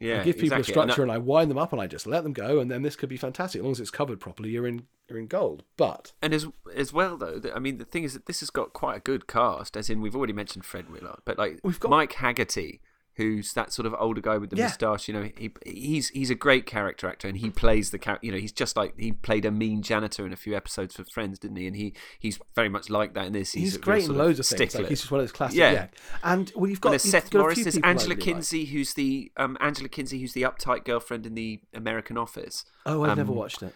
[0.00, 0.72] Yeah, I give people exactly.
[0.72, 2.70] a structure And, and I wind them up and I just let them go, and
[2.70, 4.50] then this could be fantastic as long as it's covered properly.
[4.50, 5.62] You're in you're in gold.
[5.76, 8.72] But and as as well though, I mean, the thing is that this has got
[8.72, 9.76] quite a good cast.
[9.76, 12.80] As in, we've already mentioned Fred Willard, but like We've got- Mike Hagerty,
[13.20, 14.64] who's that sort of older guy with the Yeah.
[14.64, 15.08] moustache.
[15.08, 18.26] You know, he he's he's a great character actor, and he plays the character.
[18.26, 21.04] You know, he's just like he played a mean janitor in a few episodes for
[21.04, 21.66] Friends, didn't he?
[21.66, 23.52] And he he's very much like that in this.
[23.52, 24.74] he's, a great in loads of things.
[24.74, 25.58] Like he's just one of those classic.
[25.58, 25.72] Yeah.
[25.72, 25.86] Yeah.
[26.22, 28.24] And well, you've got And there's you've Seth got Morris, there's Angela really like.
[28.24, 32.64] Kinsey, who's the um, Angela Kinsey, who's the uptight girlfriend in the American Office.
[32.86, 33.74] Oh, I've never um, watched it.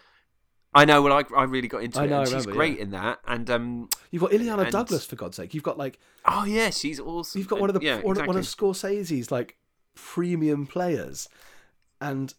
[0.75, 1.01] I know.
[1.01, 2.09] Well, I, I really got into I it.
[2.09, 2.83] know, and she's great yeah.
[2.83, 3.19] in that.
[3.25, 5.53] And um, You've got Illeana and- Douglas for God's sake.
[5.53, 7.39] You've got like oh yeah, she's awesome.
[7.39, 8.27] you've got one of the yeah, one, exactly.
[8.27, 9.57] one of Scorsese's like
[9.95, 11.29] premium players,
[12.01, 12.33] and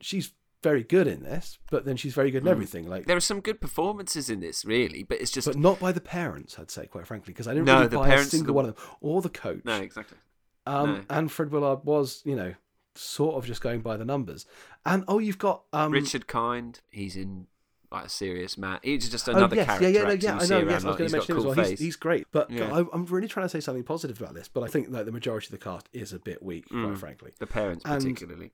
[0.00, 1.58] she's very good in this.
[1.70, 2.50] But then she's very good in Hmm.
[2.50, 2.88] everything.
[2.88, 5.92] Like, There are some good performances in this, really, but it's just but not by
[5.92, 6.58] the parents.
[6.58, 8.64] I'd say quite frankly because I didn't No, really the buy a single the- one
[8.68, 9.62] of them or the coach.
[9.64, 10.18] no, exactly.
[10.66, 11.00] Um, No.
[11.08, 12.54] And Fred Willard was, you know,
[12.94, 14.44] sort of just going by the numbers.
[14.84, 17.46] And oh, you've got um, Richard Kind, he's in
[17.92, 18.78] like a serious man.
[18.82, 20.70] He's just another Oh, another yes, character yeah, yeah, no, yeah, I know.
[20.70, 21.66] Yes, I was going to mention him cool as well.
[21.66, 22.72] He's, he's great, but Yeah.
[22.72, 24.48] I, I'm really trying to say something positive about this.
[24.48, 26.86] But I think like the majority of the cast is a bit weak, Mm.
[26.86, 27.32] quite frankly.
[27.38, 28.52] the parents and- particularly.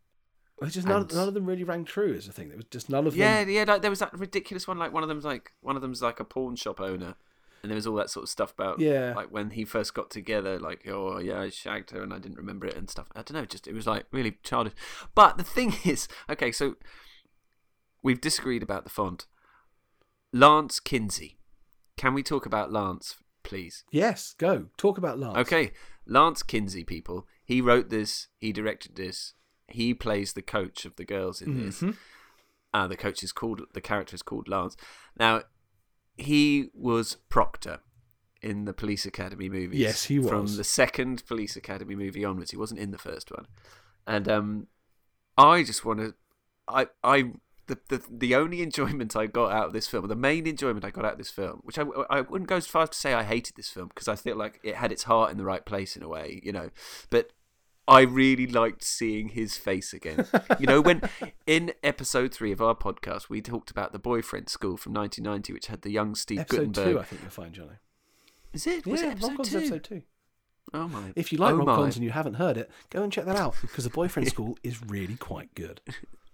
[0.62, 2.14] It's just none, none of them really rang true.
[2.14, 2.48] Is the thing.
[2.48, 3.50] There was just none of Yeah, them.
[3.50, 3.64] yeah.
[3.68, 4.78] Like there was that ridiculous one.
[4.78, 7.14] Like one of them's like one of them's like a pawn shop owner,
[7.62, 9.12] and there was all that sort of stuff about Yeah.
[9.14, 10.58] like when he first got together.
[10.58, 13.08] Like oh yeah, I shagged her and I didn't remember it and stuff.
[13.14, 13.44] I don't know.
[13.44, 14.72] Just it was like really childish.
[15.14, 16.76] But the thing is, okay, so
[18.06, 19.26] we've disagreed about the font.
[20.32, 21.38] Lance Kinsey.
[21.96, 23.84] Can we talk about Lance, please?
[23.90, 25.36] Yes, go talk about Lance.
[25.38, 25.72] Okay,
[26.06, 27.26] Lance Kinsey, people.
[27.44, 28.28] He wrote this.
[28.38, 29.34] He directed this.
[29.68, 31.80] He plays the coach of the girls in this.
[31.82, 31.96] Mhm.
[32.72, 34.76] Uh, the coach is called the character is called Lance.
[35.18, 35.42] Now,
[36.16, 37.80] he was Proctor
[38.42, 39.80] in the Police Academy movies.
[39.80, 40.28] Yes, he was.
[40.28, 42.50] from the second Police Academy movie onwards.
[42.52, 43.46] He wasn't in the first one,
[44.06, 44.66] and um,
[45.36, 46.14] I just want to,
[46.68, 47.32] I I.
[47.66, 50.90] The, the the only enjoyment I got out of this film, the main enjoyment I
[50.90, 53.12] got out of this film, which I, I wouldn't go as far as to say
[53.12, 55.64] I hated this film because I feel like it had its heart in the right
[55.64, 56.70] place in a way, you know.
[57.10, 57.32] But
[57.88, 60.26] I really liked seeing his face again.
[60.60, 61.02] you know, when
[61.46, 65.66] in episode three of our podcast, we talked about the boyfriend school from 1990, which
[65.66, 66.94] had the young Steve Episode Guttenberg.
[66.94, 67.76] two, I think you'll find, Johnny.
[68.52, 68.86] Is it?
[68.86, 69.58] Was yeah, it episode two?
[69.58, 70.02] episode two.
[70.74, 71.12] Oh my!
[71.14, 73.54] If you like oh rom-coms and you haven't heard it, go and check that out
[73.60, 75.80] because the Boyfriend School is really quite good.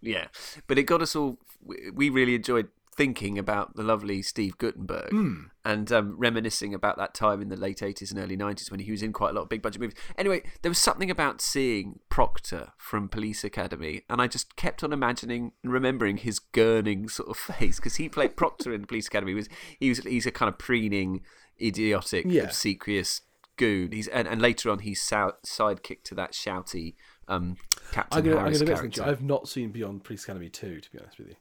[0.03, 0.26] Yeah,
[0.66, 1.38] but it got us all.
[1.64, 5.44] we- really enjoyed thinking about the lovely Steve Guttenberg Hmm.
[5.64, 8.90] and um, reminiscing about that time in the late 80s and early 90s when he
[8.90, 9.96] was in quite a lot of big budget movies.
[10.18, 14.92] Anyway, there was something about seeing Proctor from Police Academy, and I just kept on
[14.92, 19.30] imagining and remembering his gurning sort of face because he played Proctor in Police Academy.
[19.32, 19.48] He was
[19.80, 21.22] he was he's a kind of preening,
[21.61, 22.42] idiotic, Yeah.
[22.42, 23.22] obsequious
[23.57, 23.92] goon.
[23.92, 26.94] He's and, and later on he's sidekick to that shouty
[27.29, 27.57] um,
[27.93, 28.97] Captain I'm to Harris admit character.
[28.99, 29.12] something.
[29.14, 31.37] I've not seen Beyond Police Academy 2, to be honest with you.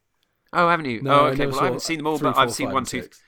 [0.53, 1.01] Oh, haven't you?
[1.01, 1.37] No, oh, okay.
[1.39, 3.01] never Well, I haven't seen them all, three, but I've seen five, one, two.
[3.03, 3.21] six.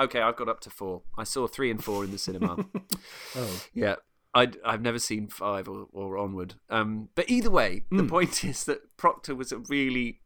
[0.00, 1.02] Okay, I've got up to four.
[1.18, 2.64] I saw three and four in the cinema.
[3.36, 3.96] Oh, yeah,
[4.32, 6.54] I I've never seen five or, or onward.
[6.70, 8.08] Um, but either way, the Hmm.
[8.08, 10.20] point is that Proctor was a really.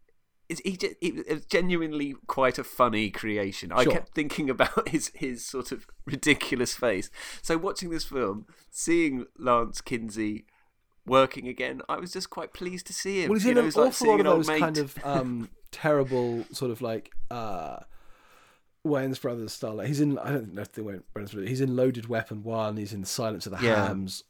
[0.48, 3.72] He, it was genuinely quite a funny creation.
[3.72, 7.08] I kept thinking about his his sort of ridiculous face.
[7.40, 10.44] So watching this film, seeing Lance Kinsey
[11.06, 13.28] working again, I was just quite pleased to see him.
[13.30, 14.60] well, he's You in know, an it's like awful seeing lot of those mate.
[14.60, 17.78] kind of um, terrible, sort of like uh,
[18.86, 19.74] Wayans Brothers style.
[19.74, 22.42] Like, he's in, I don't know if they went Brothers, but he's in Loaded Weapon
[22.42, 23.86] 1, he's in Silence of the Yeah.
[23.86, 24.24] Hams.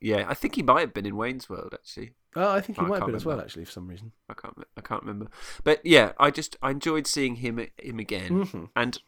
[0.00, 2.10] Yeah, I think he might have been in Wayne's World actually.
[2.34, 4.10] Oh, I think he I might have been as well, actually, for some reason.
[4.28, 5.28] I can't I can't remember.
[5.62, 8.70] But yeah, I just I enjoyed seeing him him again, Mhm.
[8.74, 8.98] and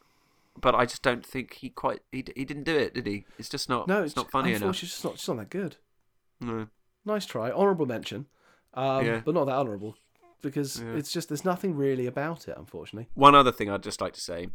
[0.61, 3.25] but I just don't think he quite he, he didn't do it, did he?
[3.41, 4.71] It's just not No, it's not funny enough.
[4.71, 5.77] It's just not, just not that good.
[6.41, 6.67] No.
[7.05, 7.51] Nice try.
[7.51, 8.27] Honourable mention,
[8.75, 9.23] um, Yeah.
[9.25, 9.97] but not that honourable
[10.43, 10.95] because Yeah.
[10.95, 13.09] it's just, there's nothing really about it, unfortunately.
[13.15, 14.49] One other thing I'd just like to say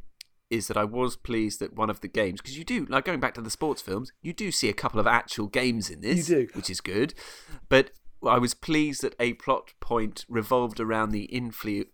[0.49, 3.19] is that I was pleased that one of the games because you do like going
[3.19, 6.27] back to the sports films, you do see a couple of actual games in this,
[6.29, 6.47] You do.
[6.53, 7.13] which is good.
[7.69, 7.91] But
[8.27, 11.25] I was pleased that a plot point revolved around the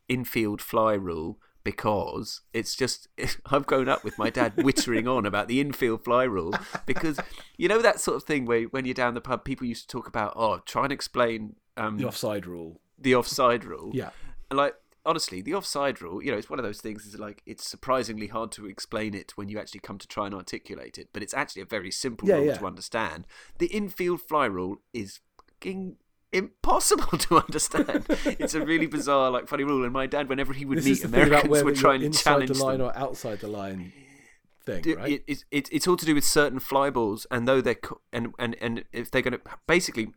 [0.07, 3.09] infield fly rule because it's just
[3.47, 6.53] I've grown up with my dad wittering on about the infield fly rule
[6.86, 7.20] because
[7.57, 9.97] you know that sort of thing where when you're down the pub people used to
[9.97, 12.80] talk about oh try and explain um, The offside rule.
[12.97, 14.11] the offside rule Yeah.
[14.49, 14.76] and like
[15.07, 17.05] honestly, the offside rule, you know, it's one of those things.
[17.05, 20.34] Is like it's surprisingly hard to explain it when you actually come to try and
[20.34, 22.57] articulate it, but it's actually a very simple Yeah, rule yeah.
[22.57, 23.28] to understand.
[23.59, 25.97] The infield fly rule is fucking
[26.32, 28.05] impossible to understand.
[28.09, 29.84] it's a really bizarre, like funny rule.
[29.84, 31.95] And my dad, whenever he would This meet is the thing about Americans, would try
[31.95, 32.88] and challenge the line them.
[32.88, 33.93] or outside the line
[34.65, 35.11] thing, right?
[35.11, 37.78] it- it's, it's it's all to do with certain fly balls, and though they're
[38.11, 40.07] and and and if they're going to basically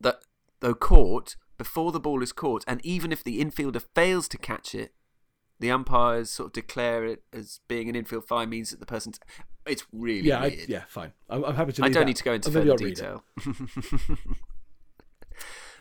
[0.00, 0.20] that
[0.60, 4.74] though caught before the ball is caught, and even if the infielder fails to catch
[4.74, 4.94] it,
[5.58, 9.20] the umpires sort of declare it as being an infield fly means that the person's.
[9.66, 11.12] It's really yeah, I, yeah, fine.
[11.28, 11.82] I'm, I'm happy to.
[11.84, 12.04] I don't that.
[12.06, 13.22] need to go into further detail.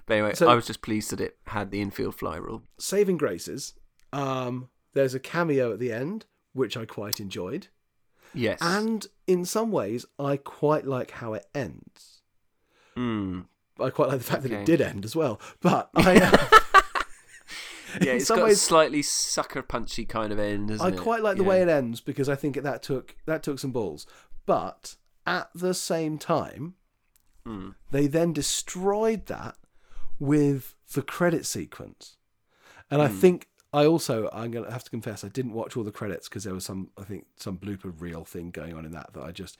[0.05, 2.63] but anyway, So- I was just pleased that it had the infield fly rule.
[2.79, 3.73] Saving graces.
[4.11, 7.67] Um, there's a cameo at the end, which I quite enjoyed,
[8.33, 8.57] Yes.
[8.61, 12.21] and in some ways, I quite like how it ends.
[12.97, 13.45] Mm.
[13.79, 15.39] I quite like the fact that it did end as well.
[15.61, 16.37] But I, uh,
[18.01, 20.99] Yeah, it's got a slightly sucker punchy kind of end, isn't I it?
[20.99, 21.49] quite like the Yeah.
[21.49, 24.05] way it ends because I think that took that took some balls.
[24.45, 24.95] But
[25.25, 26.75] at the same time,
[27.49, 27.73] Mm.
[27.91, 29.55] they then destroyed that
[30.19, 32.17] with the credit sequence.
[32.91, 33.19] And I Hmm.
[33.19, 36.43] think I also I'm gonna have to confess I didn't watch all the credits because
[36.43, 39.31] there was some I think some blooper reel thing going on in that that I
[39.31, 39.57] just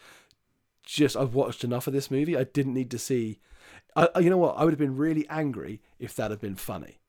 [0.84, 2.38] just I've watched enough of this movie.
[2.38, 3.40] I didn't need to see.
[3.96, 4.56] I, you know what?
[4.58, 7.00] I would have been really angry if that had been funny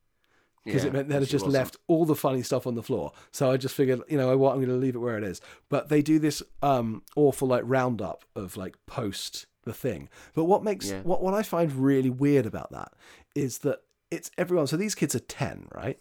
[0.64, 1.54] because Yeah, it meant they'd have it just wasn't.
[1.60, 3.12] left all the funny stuff on the floor.
[3.32, 5.40] So I just figured, you know what, I'm going to leave it where it is.
[5.70, 10.08] But they do this um, awful like roundup of like post the thing.
[10.34, 11.02] But what makes Yeah.
[11.02, 12.92] what what I find really weird about that
[13.34, 13.80] is that
[14.10, 14.66] it's everyone.
[14.66, 15.98] So these kids are ten, right?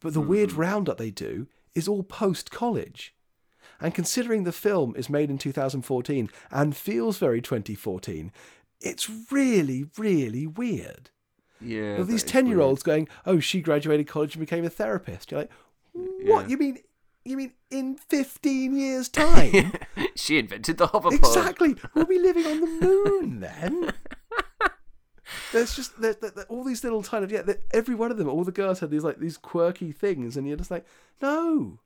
[0.00, 0.60] But the weird Mm-hmm.
[0.60, 3.14] roundup they do is all post college.
[3.80, 8.32] And considering the film is made in 2014 and feels very 2014,
[8.80, 11.10] it's really, really weird.
[11.60, 11.96] Yeah.
[11.96, 15.30] Of these 10 year olds going, oh, she graduated college and became a therapist.
[15.30, 15.50] You're like,
[15.92, 16.42] what?
[16.44, 16.46] Yeah.
[16.48, 16.78] You mean
[17.26, 19.72] you mean in 15 years' time?
[20.16, 21.12] she invented the hoverpod.
[21.18, 21.76] exactly.
[21.94, 23.92] We'll be living on the moon then.
[25.52, 27.42] There's just there, there, there- all these little kind of yeah.
[27.72, 30.56] Every one of them, all the girls had these like these quirky things, and you're
[30.56, 30.86] just like,
[31.20, 31.80] no,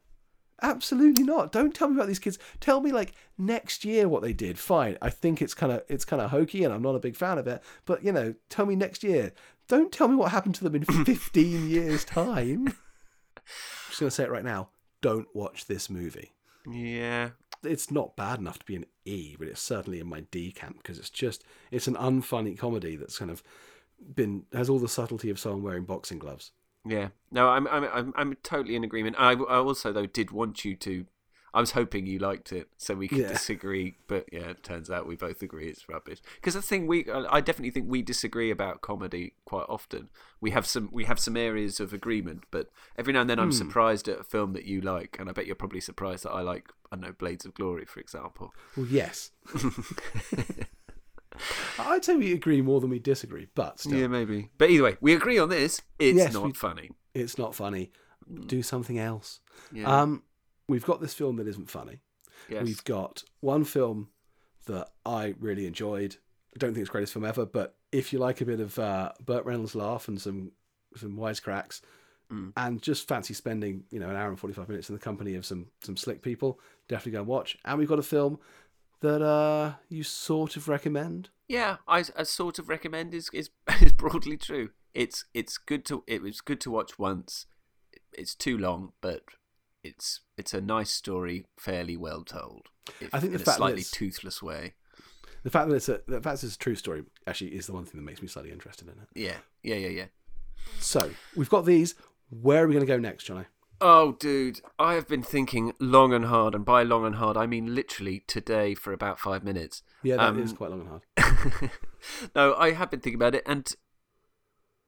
[0.61, 1.51] absolutely not.
[1.53, 2.39] Don't tell me about these kids.
[2.61, 4.59] Tell me like next year what they did.
[4.59, 7.17] Fine, I think it's kind of it's kind of hokey, and I'm not a big
[7.17, 7.63] fan of it.
[7.87, 9.33] But you know, tell me next year.
[9.69, 12.67] Don't tell me what happened to them in 15 years' time.
[13.37, 13.43] I'm
[13.89, 14.69] just gonna say it right now.
[15.01, 16.33] Don't watch this movie
[16.67, 17.31] Yeah.
[17.63, 20.79] it's not bad enough to be an E, but it's certainly in my D camp
[20.79, 23.43] because it's just it's an unfunny comedy that's kind of
[24.15, 26.53] been has all the subtlety of someone wearing boxing gloves.
[26.87, 29.17] Yeah, no, I'm I'm I'm, I'm totally in agreement.
[29.19, 31.07] I, I also though did want you to.
[31.53, 33.29] I was hoping you liked it, so we could Yeah.
[33.33, 33.97] disagree.
[34.07, 36.21] But yeah, it turns out we both agree it's rubbish.
[36.37, 40.11] Because the thing we, I definitely think we disagree about comedy quite often.
[40.41, 43.53] We have some we have some areas of agreement, but every now and then I'm
[43.53, 46.41] surprised at a film that you like, and I bet you're probably surprised that I
[46.43, 48.53] like I don't know Blades of Glory, for example.
[48.77, 49.31] Well, yes,
[51.79, 54.51] I'd say we agree more than we disagree, but still, Yeah, maybe.
[54.59, 55.81] But either way, we agree on this.
[55.99, 56.91] It's Yes, not we- funny.
[57.15, 57.93] it's not funny.
[58.47, 59.41] Do something else.
[59.73, 60.03] Yeah.
[60.03, 60.23] Um,
[60.71, 62.01] we've got this film that isn't funny.
[62.49, 62.65] yes.
[62.65, 64.09] We've got one film
[64.67, 66.17] that I really enjoyed.
[66.55, 68.79] I don't think it's the greatest film ever, but if you like a bit of
[68.79, 70.53] uh, Burt Reynolds laugh and some
[70.97, 71.81] some wisecracks,
[72.33, 72.53] Mm.
[72.57, 75.35] and just fancy spending you know an hour and forty five minutes in the company
[75.35, 77.59] of some some slick people, definitely go and watch.
[77.65, 78.39] And we've got a film
[79.01, 81.31] that uh, you sort of recommend.
[81.49, 83.51] Yeah, I, I sort of recommend is, is
[83.81, 84.71] is broadly true.
[84.95, 87.47] It's it's good to it was good to watch once.
[88.13, 89.23] It's too long, but
[89.83, 92.69] it's it's a nice story, fairly well told.
[93.01, 94.75] If, I think the in a fact slightly toothless way.
[95.43, 97.73] The fact that it's a the fact that it's a true story actually is the
[97.73, 99.09] one thing that makes me slightly interested in it.
[99.15, 100.05] Yeah, yeah, yeah, yeah.
[100.81, 101.95] So we've got these.
[102.29, 103.47] Where are we going to go next, Johnny?
[103.83, 107.47] Oh, dude, I have been thinking long and hard, and by long and hard, I
[107.47, 109.83] mean literally today for about five minutes.
[110.03, 111.71] Yeah, that is Um, quite long and hard.
[112.35, 113.67] no, I have been thinking about it, and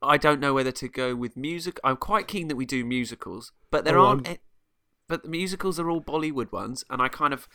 [0.03, 1.81] I don't know whether to go with music.
[1.83, 4.29] I'm quite keen that we do musicals, but there Oh, aren't.
[4.29, 4.37] I'm-
[5.09, 7.49] But the musicals are all Bollywood ones, and I kind of.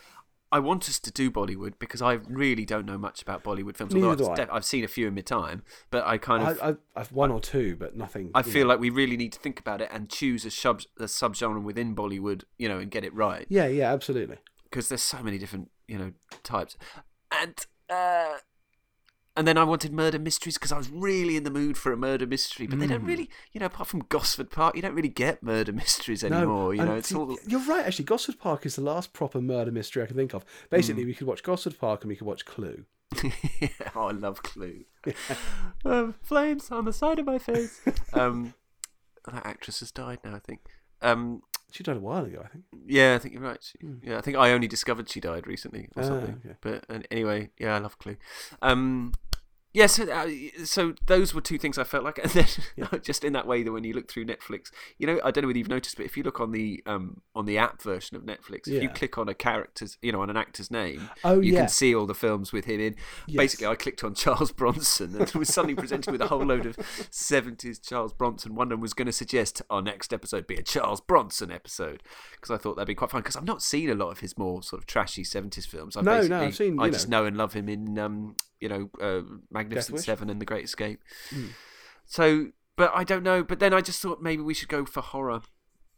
[0.50, 3.92] I want us to do Bollywood because I really don't know much about Bollywood films.
[3.92, 4.56] Neither although I've, I.
[4.56, 7.30] I've seen a few in my time, but I kind of I, I've, I've one
[7.30, 8.30] or two, but nothing.
[8.34, 8.68] I feel know.
[8.68, 11.94] like we really need to think about it and choose a sub a subgenre within
[11.94, 14.38] Bollywood, you know, and get it right Yeah, yeah, absolutely.
[14.64, 16.78] because there's so many different, you know, types.
[17.30, 17.54] And
[17.90, 18.38] uh
[19.38, 21.96] and then I wanted murder mysteries because I was really in the mood for a
[21.96, 25.08] murder mystery, but they don't really, you know, apart from Gosford Park, you don't really
[25.08, 26.74] get murder mysteries anymore.
[26.74, 28.04] you know, it's all You're right, actually.
[28.06, 30.44] Gosford Park is the last proper murder mystery I can think of.
[30.44, 30.70] Mm.
[30.70, 32.84] Basically, we could watch Gosford Park and we could watch Clue.
[33.94, 34.84] oh, I love Clue.
[35.84, 37.80] um, flames on the side of my face.
[38.12, 38.54] um,
[39.24, 40.60] that actress has died now, I think.
[41.00, 42.64] Um, She died a while ago, I think.
[42.86, 43.62] Yeah, I think you're right.
[43.62, 46.40] She, Yeah, I think I only discovered she died recently or Ah, something.
[46.44, 46.56] okay.
[46.60, 48.16] But and anyway, yeah, I love Clue.
[48.62, 49.12] Um,
[49.74, 50.28] yeah, so, uh,
[50.64, 52.46] so those were two things I felt like, and then
[53.02, 55.48] just in that way that when you look through Netflix, you know, I don't know
[55.48, 58.22] whether you've noticed, but if you look on the um on the app version of
[58.24, 61.52] Netflix, if you click on a character's, you know, on an actor's name, Oh, you
[61.52, 61.60] yeah.
[61.60, 62.96] can see all the films with him in.
[63.32, 66.76] Basically, I clicked on Charles Bronson and was suddenly presented with a whole load of
[66.76, 68.54] 70s Charles Bronson.
[68.54, 72.02] One of them was going to suggest our next episode be a Charles Bronson episode
[72.32, 74.36] because I thought that'd be quite fun because I've not seen a lot of his
[74.38, 75.96] more sort of trashy 70s films.
[75.96, 78.90] I've No, no, I've seen, I just know and love him in, um, you know,
[79.00, 80.00] uh, Magnificent?
[80.00, 81.00] Seven and The Great Escape.
[81.30, 81.46] Hmm.
[82.06, 83.42] So, but I don't know.
[83.42, 85.42] But then I just thought maybe we should go for horror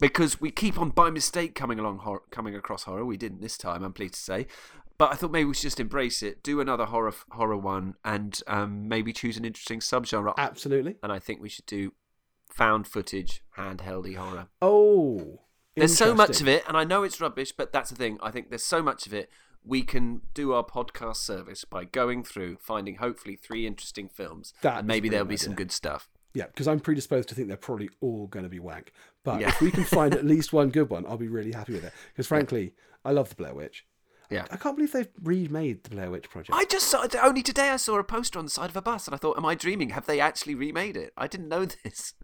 [0.01, 3.05] because we keep on by mistake coming along hor- coming across horror.
[3.05, 4.47] We didn't this time, I'm pleased to say.
[4.99, 8.39] But I thought maybe we should just embrace it, do another horror horror one, and
[8.47, 10.35] um, maybe choose an interesting subgenre.
[10.37, 10.97] Absolutely.
[11.03, 11.93] and I think we should do
[12.53, 14.49] found footage handheldy horror.
[14.61, 15.41] Oh.
[15.77, 18.19] There's so much of it, and I know it's rubbish, but that's the thing.
[18.23, 19.31] I think there's so much of it.
[19.65, 24.79] We can do our podcast service by going through, finding hopefully three interesting films, That
[24.79, 26.09] and maybe there'll be some good stuff.
[26.33, 28.93] Yeah, because I'm predisposed to think they're probably all going to be wank.
[29.25, 29.49] But Yeah.
[29.49, 31.93] if we can find at least one good one, I'll be really happy with it.
[32.13, 32.73] Because frankly,
[33.05, 33.85] I love the Blair Witch.
[34.31, 34.47] Yeah.
[34.51, 36.57] I can't believe they've remade the Blair Witch Project.
[36.57, 37.71] I just saw only today.
[37.71, 39.57] I saw a poster on the side of a bus, and I thought, "Am I
[39.57, 39.91] dreaming?
[39.91, 42.15] Have they actually remade it?" I didn't know this.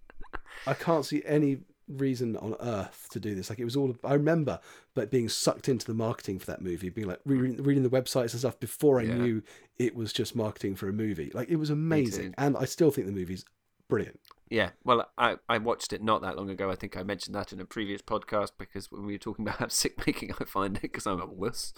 [0.68, 1.58] I can't see any
[1.88, 3.48] reason on earth to do this.
[3.50, 3.96] Like it was all.
[4.04, 4.60] I remember,
[4.94, 8.32] but being sucked into the marketing for that movie, being like re- reading the websites
[8.32, 9.16] and stuff before I Yeah.
[9.16, 9.42] knew
[9.78, 11.30] it was just marketing for a movie.
[11.32, 13.44] Like it was amazing, and I still think the movie's
[13.88, 14.20] brilliant.
[14.48, 16.70] Yeah, well, I, I watched it not that long ago.
[16.70, 19.58] I think I mentioned that in a previous podcast because when we were talking about
[19.58, 21.74] how sick making I find it because I'm a wuss.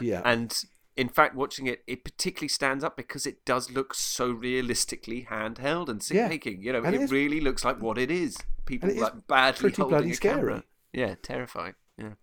[0.00, 0.52] Yeah, And
[0.98, 5.88] in fact, watching it, it particularly stands up because it does look so realistically handheld
[5.88, 6.28] and sick Yeah.
[6.28, 6.60] making.
[6.62, 8.36] You know, And it it is- really looks like what it is.
[8.66, 10.34] People it is like badly pretty holding bloody a scary.
[10.40, 10.64] camera.
[10.92, 11.74] Yeah, terrifying.
[11.96, 12.14] Yeah.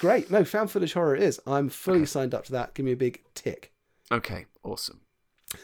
[0.00, 0.30] great.
[0.30, 1.40] No, found footage horror it is.
[1.46, 2.74] I'm fully signed up to that.
[2.74, 3.72] Give me a big tick.
[4.12, 5.00] Okay, awesome.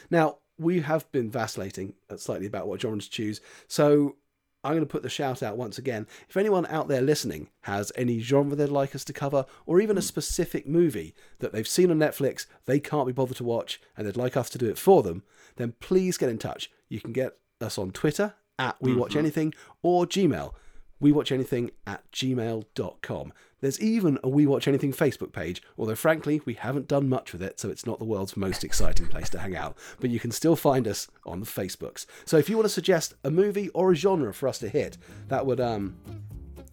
[0.09, 4.17] Now, we have been vacillating slightly about what genres to choose, so
[4.65, 6.07] I'm going to put the shout out once again.
[6.27, 9.95] If anyone out there listening has any genre they'd like us to cover, or even
[9.95, 10.05] a hmm.
[10.05, 14.17] specific movie that they've seen on Netflix, they can't be bothered to watch, and they'd
[14.17, 15.23] like us to do it for them,
[15.57, 16.71] then please get in touch.
[16.89, 19.19] You can get us on Twitter at We Watch mm-hmm.
[19.19, 19.53] Anything
[19.83, 20.53] or Gmail,
[20.99, 23.33] we watch anything at gmail.com.
[23.61, 27.41] There's even a We Watch Anything Facebook page, although frankly, we haven't done much with
[27.41, 29.75] it, so it's not the world's most exciting place to hang out.
[29.99, 32.05] But you can still find us on the Facebooks.
[32.25, 34.97] So if you want to suggest a movie or a genre for us to hit,
[35.29, 35.95] that would um,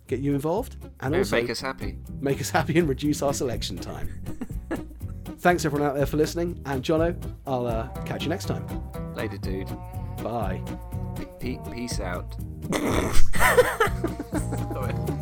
[0.07, 1.97] get you involved and also make us happy.
[2.21, 4.11] make us happy and reduce our selection time.
[5.39, 7.17] Thanks everyone out there for listening, and Jono,
[7.47, 8.67] I'll uh, catch you next time.
[9.15, 9.69] Later, dude.
[10.23, 10.63] Bye.
[11.17, 12.37] Pe- pe- peace out.
[12.73, 12.79] ご
[14.81, 15.22] めん。